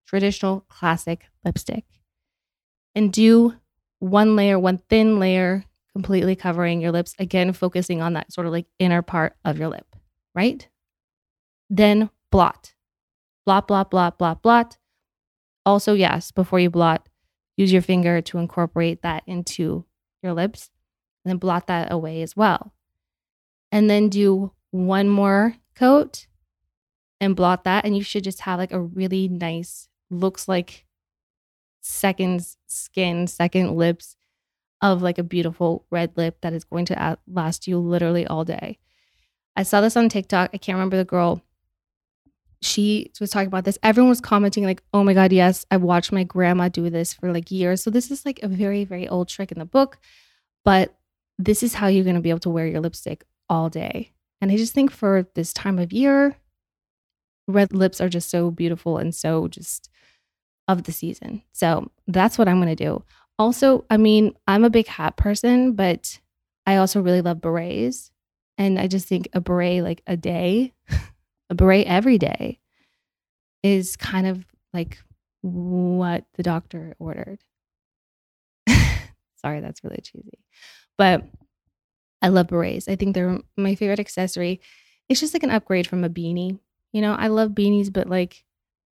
traditional 0.06 0.64
classic 0.68 1.24
lipstick. 1.44 1.84
And 2.94 3.12
do 3.12 3.54
one 3.98 4.36
layer, 4.36 4.58
one 4.58 4.78
thin 4.88 5.18
layer 5.18 5.64
completely 5.92 6.36
covering 6.36 6.80
your 6.80 6.92
lips. 6.92 7.14
Again, 7.18 7.52
focusing 7.52 8.00
on 8.00 8.12
that 8.14 8.32
sort 8.32 8.46
of 8.46 8.52
like 8.52 8.66
inner 8.78 9.02
part 9.02 9.34
of 9.44 9.58
your 9.58 9.68
lip, 9.68 9.96
right? 10.34 10.66
Then 11.70 12.10
blot, 12.30 12.74
blot, 13.44 13.68
blot, 13.68 13.90
blot, 13.90 14.18
blot, 14.18 14.42
blot. 14.42 14.78
Also, 15.66 15.94
yes, 15.94 16.30
before 16.30 16.60
you 16.60 16.70
blot, 16.70 17.08
use 17.56 17.72
your 17.72 17.82
finger 17.82 18.20
to 18.22 18.38
incorporate 18.38 19.02
that 19.02 19.22
into 19.26 19.84
your 20.22 20.32
lips 20.32 20.70
and 21.24 21.30
then 21.30 21.38
blot 21.38 21.66
that 21.66 21.92
away 21.92 22.22
as 22.22 22.36
well. 22.36 22.72
And 23.70 23.90
then 23.90 24.08
do 24.08 24.52
one 24.70 25.08
more 25.08 25.56
coat 25.74 26.26
and 27.20 27.36
blot 27.36 27.64
that. 27.64 27.84
And 27.84 27.96
you 27.96 28.02
should 28.02 28.24
just 28.24 28.40
have 28.42 28.58
like 28.58 28.72
a 28.72 28.80
really 28.80 29.28
nice, 29.28 29.88
looks 30.10 30.48
like 30.48 30.86
second 31.80 32.44
skin, 32.66 33.26
second 33.26 33.76
lips 33.76 34.16
of 34.80 35.02
like 35.02 35.18
a 35.18 35.22
beautiful 35.22 35.84
red 35.90 36.12
lip 36.16 36.38
that 36.40 36.52
is 36.52 36.64
going 36.64 36.84
to 36.86 37.18
last 37.26 37.66
you 37.66 37.78
literally 37.78 38.26
all 38.26 38.44
day. 38.44 38.78
I 39.56 39.64
saw 39.64 39.80
this 39.80 39.96
on 39.96 40.08
TikTok. 40.08 40.50
I 40.54 40.58
can't 40.58 40.76
remember 40.76 40.96
the 40.96 41.04
girl. 41.04 41.42
She 42.62 43.12
was 43.20 43.30
talking 43.30 43.48
about 43.48 43.64
this. 43.64 43.78
Everyone 43.82 44.08
was 44.08 44.20
commenting, 44.20 44.64
like, 44.64 44.82
oh 44.92 45.04
my 45.04 45.14
God, 45.14 45.32
yes, 45.32 45.66
I've 45.70 45.82
watched 45.82 46.12
my 46.12 46.24
grandma 46.24 46.68
do 46.68 46.90
this 46.90 47.12
for 47.12 47.32
like 47.32 47.50
years. 47.50 47.82
So 47.82 47.90
this 47.90 48.10
is 48.10 48.24
like 48.24 48.40
a 48.42 48.48
very, 48.48 48.84
very 48.84 49.08
old 49.08 49.28
trick 49.28 49.52
in 49.52 49.58
the 49.58 49.64
book. 49.64 49.98
But 50.64 50.94
this 51.38 51.62
is 51.62 51.74
how 51.74 51.86
you're 51.86 52.04
going 52.04 52.16
to 52.16 52.22
be 52.22 52.30
able 52.30 52.40
to 52.40 52.50
wear 52.50 52.66
your 52.66 52.80
lipstick 52.80 53.24
all 53.48 53.68
day. 53.68 54.12
And 54.40 54.50
I 54.50 54.56
just 54.56 54.74
think 54.74 54.90
for 54.90 55.28
this 55.34 55.52
time 55.52 55.78
of 55.78 55.92
year, 55.92 56.36
red 57.46 57.72
lips 57.72 58.00
are 58.00 58.08
just 58.08 58.30
so 58.30 58.50
beautiful 58.50 58.98
and 58.98 59.14
so 59.14 59.48
just 59.48 59.88
of 60.68 60.84
the 60.84 60.92
season. 60.92 61.42
So 61.52 61.90
that's 62.06 62.38
what 62.38 62.46
I'm 62.46 62.60
going 62.60 62.76
to 62.76 62.84
do. 62.84 63.02
Also, 63.38 63.84
I 63.88 63.96
mean, 63.96 64.34
I'm 64.46 64.64
a 64.64 64.70
big 64.70 64.86
hat 64.86 65.16
person, 65.16 65.72
but 65.72 66.20
I 66.66 66.76
also 66.76 67.00
really 67.00 67.22
love 67.22 67.40
berets. 67.40 68.12
And 68.58 68.78
I 68.78 68.86
just 68.86 69.08
think 69.08 69.28
a 69.32 69.40
beret 69.40 69.82
like 69.82 70.02
a 70.06 70.16
day, 70.16 70.74
a 71.50 71.54
beret 71.54 71.86
every 71.86 72.18
day 72.18 72.60
is 73.62 73.96
kind 73.96 74.26
of 74.26 74.44
like 74.74 74.98
what 75.40 76.24
the 76.34 76.42
doctor 76.42 76.94
ordered. 76.98 77.38
Sorry, 79.36 79.60
that's 79.60 79.82
really 79.82 80.00
cheesy. 80.02 80.38
But 80.98 81.24
I 82.20 82.28
love 82.28 82.48
berets. 82.48 82.88
I 82.88 82.96
think 82.96 83.14
they're 83.14 83.38
my 83.56 83.74
favorite 83.76 84.00
accessory. 84.00 84.60
It's 85.08 85.20
just 85.20 85.32
like 85.32 85.44
an 85.44 85.50
upgrade 85.50 85.86
from 85.86 86.04
a 86.04 86.10
beanie. 86.10 86.58
You 86.92 87.00
know, 87.00 87.14
I 87.14 87.28
love 87.28 87.52
beanies, 87.52 87.92
but 87.92 88.08
like 88.08 88.44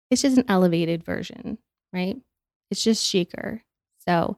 it's 0.09 0.21
just 0.21 0.37
an 0.37 0.45
elevated 0.47 1.03
version, 1.03 1.57
right? 1.93 2.17
It's 2.71 2.83
just 2.83 3.09
chicer. 3.09 3.63
So 4.07 4.37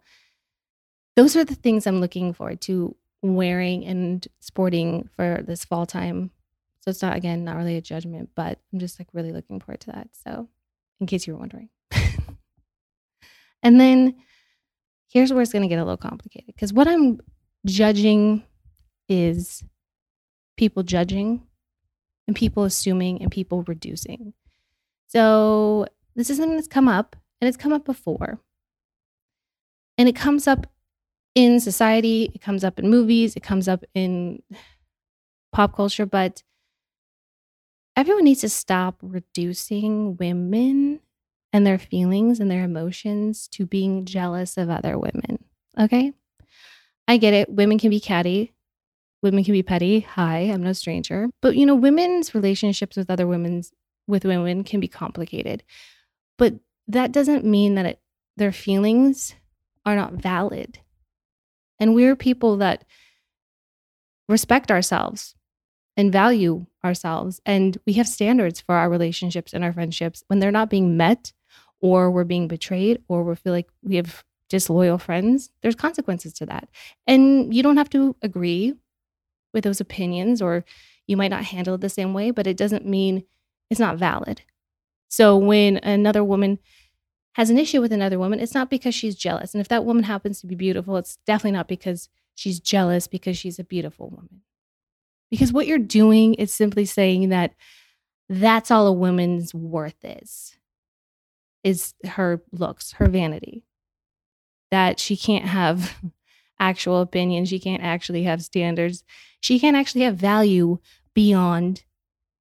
those 1.15 1.35
are 1.35 1.45
the 1.45 1.55
things 1.55 1.85
I'm 1.85 2.01
looking 2.01 2.33
forward 2.33 2.61
to 2.61 2.95
wearing 3.21 3.85
and 3.85 4.27
sporting 4.39 5.09
for 5.15 5.43
this 5.45 5.65
fall 5.65 5.85
time. 5.85 6.31
So 6.79 6.89
it's 6.89 7.01
not 7.01 7.15
again 7.15 7.43
not 7.43 7.57
really 7.57 7.77
a 7.77 7.81
judgment, 7.81 8.29
but 8.35 8.59
I'm 8.73 8.79
just 8.79 8.99
like 8.99 9.07
really 9.13 9.31
looking 9.31 9.59
forward 9.59 9.81
to 9.81 9.91
that. 9.91 10.09
So 10.25 10.47
in 10.99 11.07
case 11.07 11.27
you 11.27 11.33
were 11.33 11.39
wondering. 11.39 11.69
and 13.63 13.79
then 13.79 14.15
here's 15.09 15.31
where 15.31 15.41
it's 15.41 15.51
going 15.51 15.63
to 15.63 15.67
get 15.67 15.79
a 15.79 15.83
little 15.83 15.97
complicated 15.97 16.53
because 16.55 16.73
what 16.73 16.87
I'm 16.87 17.19
judging 17.65 18.43
is 19.07 19.63
people 20.57 20.83
judging 20.83 21.43
and 22.27 22.35
people 22.35 22.63
assuming 22.63 23.21
and 23.21 23.31
people 23.31 23.63
reducing. 23.63 24.33
So 25.11 25.87
this 26.15 26.29
is 26.29 26.37
something 26.37 26.55
that's 26.55 26.69
come 26.69 26.87
up 26.87 27.17
and 27.41 27.47
it's 27.49 27.57
come 27.57 27.73
up 27.73 27.83
before. 27.83 28.39
And 29.97 30.07
it 30.07 30.15
comes 30.15 30.47
up 30.47 30.67
in 31.35 31.59
society, 31.59 32.31
it 32.33 32.41
comes 32.41 32.63
up 32.63 32.79
in 32.79 32.89
movies, 32.89 33.35
it 33.35 33.43
comes 33.43 33.67
up 33.67 33.83
in 33.93 34.41
pop 35.51 35.75
culture, 35.75 36.05
but 36.05 36.43
everyone 37.97 38.23
needs 38.23 38.39
to 38.41 38.49
stop 38.49 38.99
reducing 39.01 40.15
women 40.15 41.01
and 41.51 41.67
their 41.67 41.77
feelings 41.77 42.39
and 42.39 42.49
their 42.49 42.63
emotions 42.63 43.49
to 43.49 43.65
being 43.65 44.05
jealous 44.05 44.55
of 44.55 44.69
other 44.69 44.97
women. 44.97 45.43
Okay? 45.77 46.13
I 47.09 47.17
get 47.17 47.33
it. 47.33 47.49
Women 47.49 47.77
can 47.77 47.89
be 47.89 47.99
catty. 47.99 48.53
Women 49.21 49.43
can 49.43 49.51
be 49.51 49.61
petty. 49.61 49.99
Hi, 49.99 50.37
I'm 50.39 50.63
no 50.63 50.71
stranger. 50.71 51.27
But 51.41 51.57
you 51.57 51.65
know, 51.65 51.75
women's 51.75 52.33
relationships 52.33 52.95
with 52.95 53.09
other 53.09 53.27
women's 53.27 53.73
with 54.11 54.25
women 54.25 54.63
can 54.63 54.79
be 54.79 54.87
complicated. 54.87 55.63
But 56.37 56.55
that 56.87 57.11
doesn't 57.11 57.45
mean 57.45 57.75
that 57.75 57.85
it, 57.85 58.01
their 58.37 58.51
feelings 58.51 59.33
are 59.85 59.95
not 59.95 60.13
valid. 60.13 60.79
And 61.79 61.95
we're 61.95 62.15
people 62.15 62.57
that 62.57 62.85
respect 64.27 64.69
ourselves 64.69 65.35
and 65.97 66.11
value 66.11 66.65
ourselves. 66.83 67.41
And 67.45 67.77
we 67.85 67.93
have 67.93 68.07
standards 68.07 68.61
for 68.61 68.75
our 68.75 68.89
relationships 68.89 69.53
and 69.53 69.63
our 69.63 69.73
friendships. 69.73 70.23
When 70.27 70.39
they're 70.39 70.51
not 70.51 70.69
being 70.69 70.97
met, 70.97 71.33
or 71.79 72.11
we're 72.11 72.23
being 72.23 72.47
betrayed, 72.47 73.01
or 73.07 73.23
we 73.23 73.35
feel 73.35 73.53
like 73.53 73.69
we 73.81 73.95
have 73.95 74.23
disloyal 74.49 74.97
friends, 74.97 75.49
there's 75.61 75.75
consequences 75.75 76.33
to 76.33 76.45
that. 76.45 76.69
And 77.07 77.53
you 77.53 77.63
don't 77.63 77.77
have 77.77 77.89
to 77.91 78.15
agree 78.21 78.75
with 79.53 79.63
those 79.63 79.81
opinions 79.81 80.41
or 80.41 80.63
you 81.07 81.17
might 81.17 81.31
not 81.31 81.45
handle 81.45 81.75
it 81.75 81.81
the 81.81 81.89
same 81.89 82.13
way, 82.13 82.31
but 82.31 82.47
it 82.47 82.57
doesn't 82.57 82.85
mean 82.85 83.23
it's 83.71 83.79
not 83.79 83.97
valid. 83.97 84.43
So 85.07 85.35
when 85.35 85.77
another 85.77 86.23
woman 86.23 86.59
has 87.33 87.49
an 87.49 87.57
issue 87.57 87.81
with 87.81 87.91
another 87.91 88.19
woman, 88.19 88.39
it's 88.39 88.53
not 88.53 88.69
because 88.69 88.93
she's 88.93 89.15
jealous. 89.15 89.55
And 89.55 89.61
if 89.61 89.69
that 89.69 89.85
woman 89.85 90.03
happens 90.03 90.39
to 90.41 90.47
be 90.47 90.53
beautiful, 90.53 90.97
it's 90.97 91.17
definitely 91.25 91.57
not 91.57 91.67
because 91.67 92.09
she's 92.35 92.59
jealous 92.59 93.07
because 93.07 93.35
she's 93.35 93.57
a 93.57 93.63
beautiful 93.63 94.09
woman. 94.09 94.41
Because 95.31 95.51
what 95.51 95.65
you're 95.65 95.79
doing 95.79 96.35
is 96.35 96.53
simply 96.53 96.85
saying 96.85 97.29
that 97.29 97.55
that's 98.29 98.69
all 98.69 98.85
a 98.85 98.93
woman's 98.93 99.55
worth 99.55 100.03
is 100.03 100.55
is 101.63 101.93
her 102.05 102.43
looks, 102.51 102.93
her 102.93 103.07
vanity. 103.07 103.63
That 104.69 104.99
she 104.99 105.17
can't 105.17 105.45
have 105.45 105.95
actual 106.59 107.01
opinions, 107.01 107.49
she 107.49 107.59
can't 107.59 107.83
actually 107.83 108.23
have 108.23 108.43
standards 108.43 109.03
she 109.41 109.59
can't 109.59 109.75
actually 109.75 110.01
have 110.01 110.15
value 110.15 110.77
beyond 111.13 111.83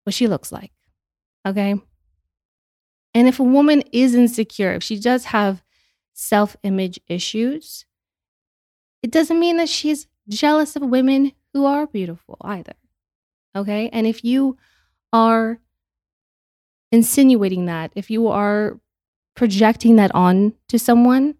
what 0.04 0.14
she 0.14 0.28
looks 0.28 0.52
like. 0.52 0.70
Okay. 1.46 1.74
And 3.14 3.28
if 3.28 3.40
a 3.40 3.44
woman 3.44 3.82
is 3.92 4.14
insecure, 4.14 4.72
if 4.72 4.82
she 4.82 4.98
does 4.98 5.26
have 5.26 5.62
self 6.12 6.56
image 6.62 7.00
issues, 7.08 7.84
it 9.02 9.10
doesn't 9.10 9.40
mean 9.40 9.56
that 9.56 9.68
she's 9.68 10.06
jealous 10.28 10.76
of 10.76 10.82
women 10.82 11.32
who 11.52 11.64
are 11.64 11.86
beautiful 11.86 12.36
either. 12.42 12.74
Okay. 13.56 13.88
And 13.92 14.06
if 14.06 14.24
you 14.24 14.56
are 15.12 15.58
insinuating 16.92 17.66
that, 17.66 17.92
if 17.94 18.10
you 18.10 18.28
are 18.28 18.78
projecting 19.34 19.96
that 19.96 20.14
on 20.14 20.54
to 20.68 20.78
someone, 20.78 21.34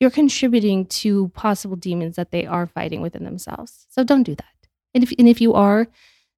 you're 0.00 0.10
contributing 0.10 0.86
to 0.86 1.28
possible 1.28 1.76
demons 1.76 2.16
that 2.16 2.30
they 2.30 2.46
are 2.46 2.66
fighting 2.66 3.00
within 3.00 3.24
themselves. 3.24 3.86
So 3.88 4.04
don't 4.04 4.22
do 4.22 4.34
that. 4.34 4.68
And 4.94 5.02
if 5.02 5.12
and 5.18 5.28
if 5.28 5.40
you 5.40 5.54
are 5.54 5.88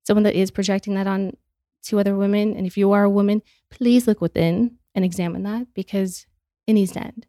someone 0.04 0.24
that 0.24 0.34
is 0.34 0.50
projecting 0.50 0.94
that 0.94 1.06
on 1.06 1.36
to 1.84 1.98
other 1.98 2.16
women, 2.16 2.56
and 2.56 2.66
if 2.66 2.76
you 2.76 2.92
are 2.92 3.04
a 3.04 3.10
woman, 3.10 3.42
please 3.70 4.06
look 4.06 4.20
within 4.20 4.76
and 4.94 5.04
examine 5.04 5.42
that 5.44 5.68
because 5.74 6.26
it 6.66 6.74
needs 6.74 6.92
to 6.92 7.00
end. 7.04 7.26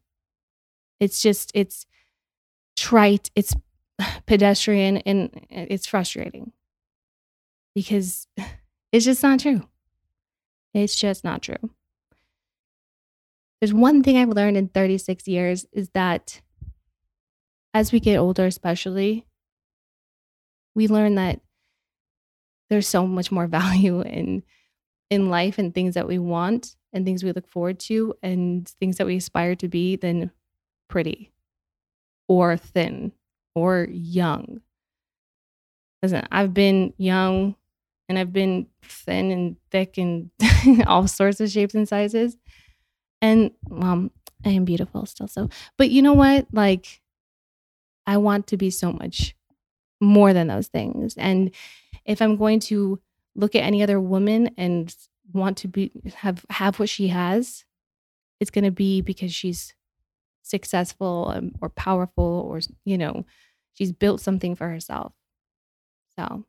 It's 1.00 1.22
just 1.22 1.52
it's 1.54 1.86
trite, 2.76 3.32
it's 3.36 3.56
pedestrian, 4.26 4.98
and 4.98 5.30
it's 5.50 5.88
frustrating 5.88 6.52
because 7.74 8.28
it's 8.92 9.06
just 9.06 9.24
not 9.24 9.40
true. 9.40 9.68
It's 10.74 10.96
just 10.96 11.24
not 11.24 11.42
true. 11.42 11.72
There's 13.60 13.74
one 13.74 14.02
thing 14.02 14.18
I've 14.18 14.30
learned 14.30 14.58
in 14.58 14.70
36 14.70 15.28
years 15.28 15.68
is 15.72 15.90
that 15.90 16.42
as 17.74 17.92
we 17.92 18.00
get 18.00 18.18
older, 18.18 18.46
especially, 18.46 19.28
we 20.74 20.88
learn 20.88 21.16
that 21.16 21.42
there's 22.72 22.88
so 22.88 23.06
much 23.06 23.32
more 23.32 23.48
value 23.60 24.02
in 24.02 24.42
in 25.12 25.30
life 25.30 25.60
and 25.60 25.76
things 25.76 25.94
that 25.94 26.08
we 26.08 26.18
want 26.18 26.78
and 26.94 27.06
things 27.06 27.22
we 27.22 27.34
look 27.34 27.48
forward 27.48 27.78
to 27.78 28.14
and 28.24 28.70
things 28.80 28.96
that 28.96 29.06
we 29.06 29.18
aspire 29.18 29.56
to 29.56 29.68
be 29.68 29.98
than 29.98 30.32
pretty 30.90 31.32
or 32.30 32.56
thin 32.56 33.12
or 33.54 33.88
young. 33.92 34.62
Listen, 36.02 36.26
I've 36.32 36.54
been 36.54 36.94
young 36.98 37.56
and 38.08 38.18
I've 38.18 38.32
been 38.32 38.68
thin 38.82 39.32
and 39.32 39.58
thick 39.70 39.98
and 39.98 40.32
all 40.88 41.08
sorts 41.08 41.42
of 41.42 41.50
shapes 41.50 41.76
and 41.76 41.88
sizes. 41.88 42.38
And 43.22 43.52
um, 43.70 44.12
I 44.46 44.50
am 44.50 44.64
beautiful 44.64 45.06
still. 45.06 45.28
So, 45.28 45.50
but 45.78 45.90
you 45.92 46.02
know 46.02 46.14
what? 46.14 46.48
Like, 46.54 47.02
I 48.08 48.16
want 48.16 48.48
to 48.48 48.58
be 48.58 48.70
so 48.70 48.94
much 48.94 49.36
more 50.00 50.32
than 50.34 50.48
those 50.48 50.68
things. 50.68 51.16
And 51.18 51.52
if 52.06 52.22
I'm 52.22 52.38
going 52.38 52.60
to 52.62 53.00
look 53.36 53.56
at 53.56 53.64
any 53.64 53.82
other 53.84 54.00
woman 54.00 54.52
and 54.58 54.94
want 55.34 55.58
to 55.58 55.68
be 55.68 55.92
have 56.16 56.46
have 56.50 56.80
what 56.80 56.90
she 56.90 57.08
has, 57.10 57.66
it's 58.40 58.52
going 58.52 58.66
to 58.66 58.72
be 58.72 59.02
because 59.02 59.34
she's 59.34 59.74
successful 60.42 61.32
um, 61.36 61.54
or 61.62 61.70
powerful 61.70 62.46
or 62.50 62.60
you 62.86 62.98
know, 62.98 63.26
she's 63.74 63.92
built 63.92 64.22
something 64.22 64.56
for 64.56 64.68
herself. 64.68 65.14
So 66.18 66.46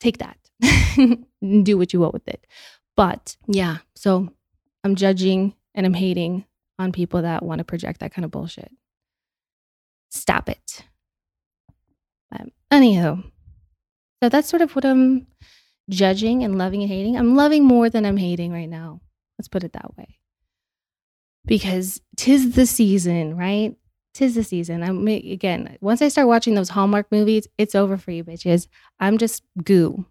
take 0.00 0.18
that 0.18 0.38
do 1.62 1.78
what 1.78 1.92
you 1.92 2.00
will 2.00 2.12
with 2.12 2.28
it. 2.28 2.46
But 2.96 3.36
yeah, 3.46 3.78
so 3.94 4.28
I'm 4.82 4.94
judging 4.94 5.54
and 5.74 5.86
I'm 5.86 5.94
hating 5.94 6.44
on 6.78 6.92
people 6.92 7.22
that 7.22 7.44
want 7.44 7.58
to 7.58 7.64
project 7.64 8.00
that 8.00 8.12
kind 8.12 8.24
of 8.24 8.30
bullshit. 8.30 8.70
Stop 10.10 10.48
it. 10.48 10.84
But 12.30 12.48
anywho, 12.70 13.24
so 14.24 14.30
that's 14.30 14.48
sort 14.48 14.62
of 14.62 14.74
what 14.74 14.86
I'm 14.86 15.26
judging 15.90 16.44
and 16.44 16.56
loving 16.56 16.80
and 16.80 16.90
hating. 16.90 17.18
I'm 17.18 17.36
loving 17.36 17.62
more 17.62 17.90
than 17.90 18.06
I'm 18.06 18.16
hating 18.16 18.52
right 18.52 18.70
now. 18.70 19.02
Let's 19.38 19.48
put 19.48 19.64
it 19.64 19.74
that 19.74 19.98
way. 19.98 20.18
Because 21.44 22.00
tis 22.16 22.54
the 22.54 22.64
season, 22.64 23.36
right? 23.36 23.76
Tis 24.14 24.34
the 24.34 24.42
season. 24.42 24.82
I'm 24.82 25.06
again, 25.06 25.76
once 25.82 26.00
I 26.00 26.08
start 26.08 26.26
watching 26.26 26.54
those 26.54 26.70
Hallmark 26.70 27.12
movies, 27.12 27.46
it's 27.58 27.74
over 27.74 27.98
for 27.98 28.12
you 28.12 28.24
bitches. 28.24 28.66
I'm 28.98 29.18
just 29.18 29.42
goo. 29.62 30.06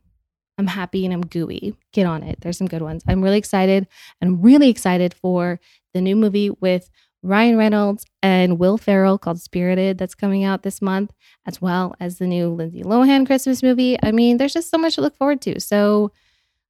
I'm 0.59 0.67
happy 0.67 1.05
and 1.05 1.13
I'm 1.13 1.25
gooey. 1.25 1.75
Get 1.91 2.05
on 2.05 2.21
it. 2.21 2.39
There's 2.41 2.59
some 2.59 2.67
good 2.67 2.83
ones. 2.83 3.01
I'm 3.07 3.23
really 3.23 3.39
excited. 3.39 3.87
I'm 4.21 4.43
really 4.43 4.69
excited 4.69 5.15
for 5.15 5.59
the 5.95 6.01
new 6.01 6.15
movie 6.15 6.51
with 6.51 6.91
Ryan 7.23 7.57
Reynolds 7.57 8.05
and 8.21 8.59
Will 8.59 8.77
Ferrell 8.77 9.17
called 9.17 9.41
Spirited 9.41 9.97
that's 9.97 10.13
coming 10.13 10.43
out 10.43 10.63
this 10.63 10.81
month, 10.81 11.13
as 11.45 11.61
well 11.61 11.95
as 11.99 12.17
the 12.17 12.27
new 12.27 12.49
Lindsay 12.49 12.83
Lohan 12.83 13.25
Christmas 13.25 13.63
movie. 13.63 13.97
I 14.03 14.11
mean, 14.11 14.37
there's 14.37 14.53
just 14.53 14.69
so 14.69 14.77
much 14.77 14.95
to 14.95 15.01
look 15.01 15.17
forward 15.17 15.41
to. 15.41 15.59
So 15.59 16.11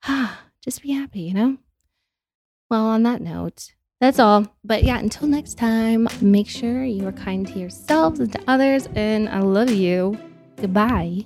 just 0.63 0.82
be 0.82 0.92
happy, 0.92 1.22
you 1.22 1.34
know? 1.34 1.58
Well, 2.70 2.86
on 2.86 3.04
that 3.04 3.22
note, 3.22 3.74
that's 4.00 4.20
all. 4.20 4.48
But 4.63 4.84
yeah, 4.84 5.00
until 5.00 5.28
next 5.28 5.58
time, 5.58 6.08
make 6.22 6.48
sure 6.48 6.84
you 6.84 7.08
are 7.08 7.12
kind 7.12 7.48
to 7.48 7.60
yourselves 7.60 8.20
and 8.20 8.32
to 8.32 8.42
others. 8.48 8.88
And 8.96 9.30
I 9.30 9.39
love 9.39 9.72
you. 9.72 10.18
Goodbye. 10.58 11.26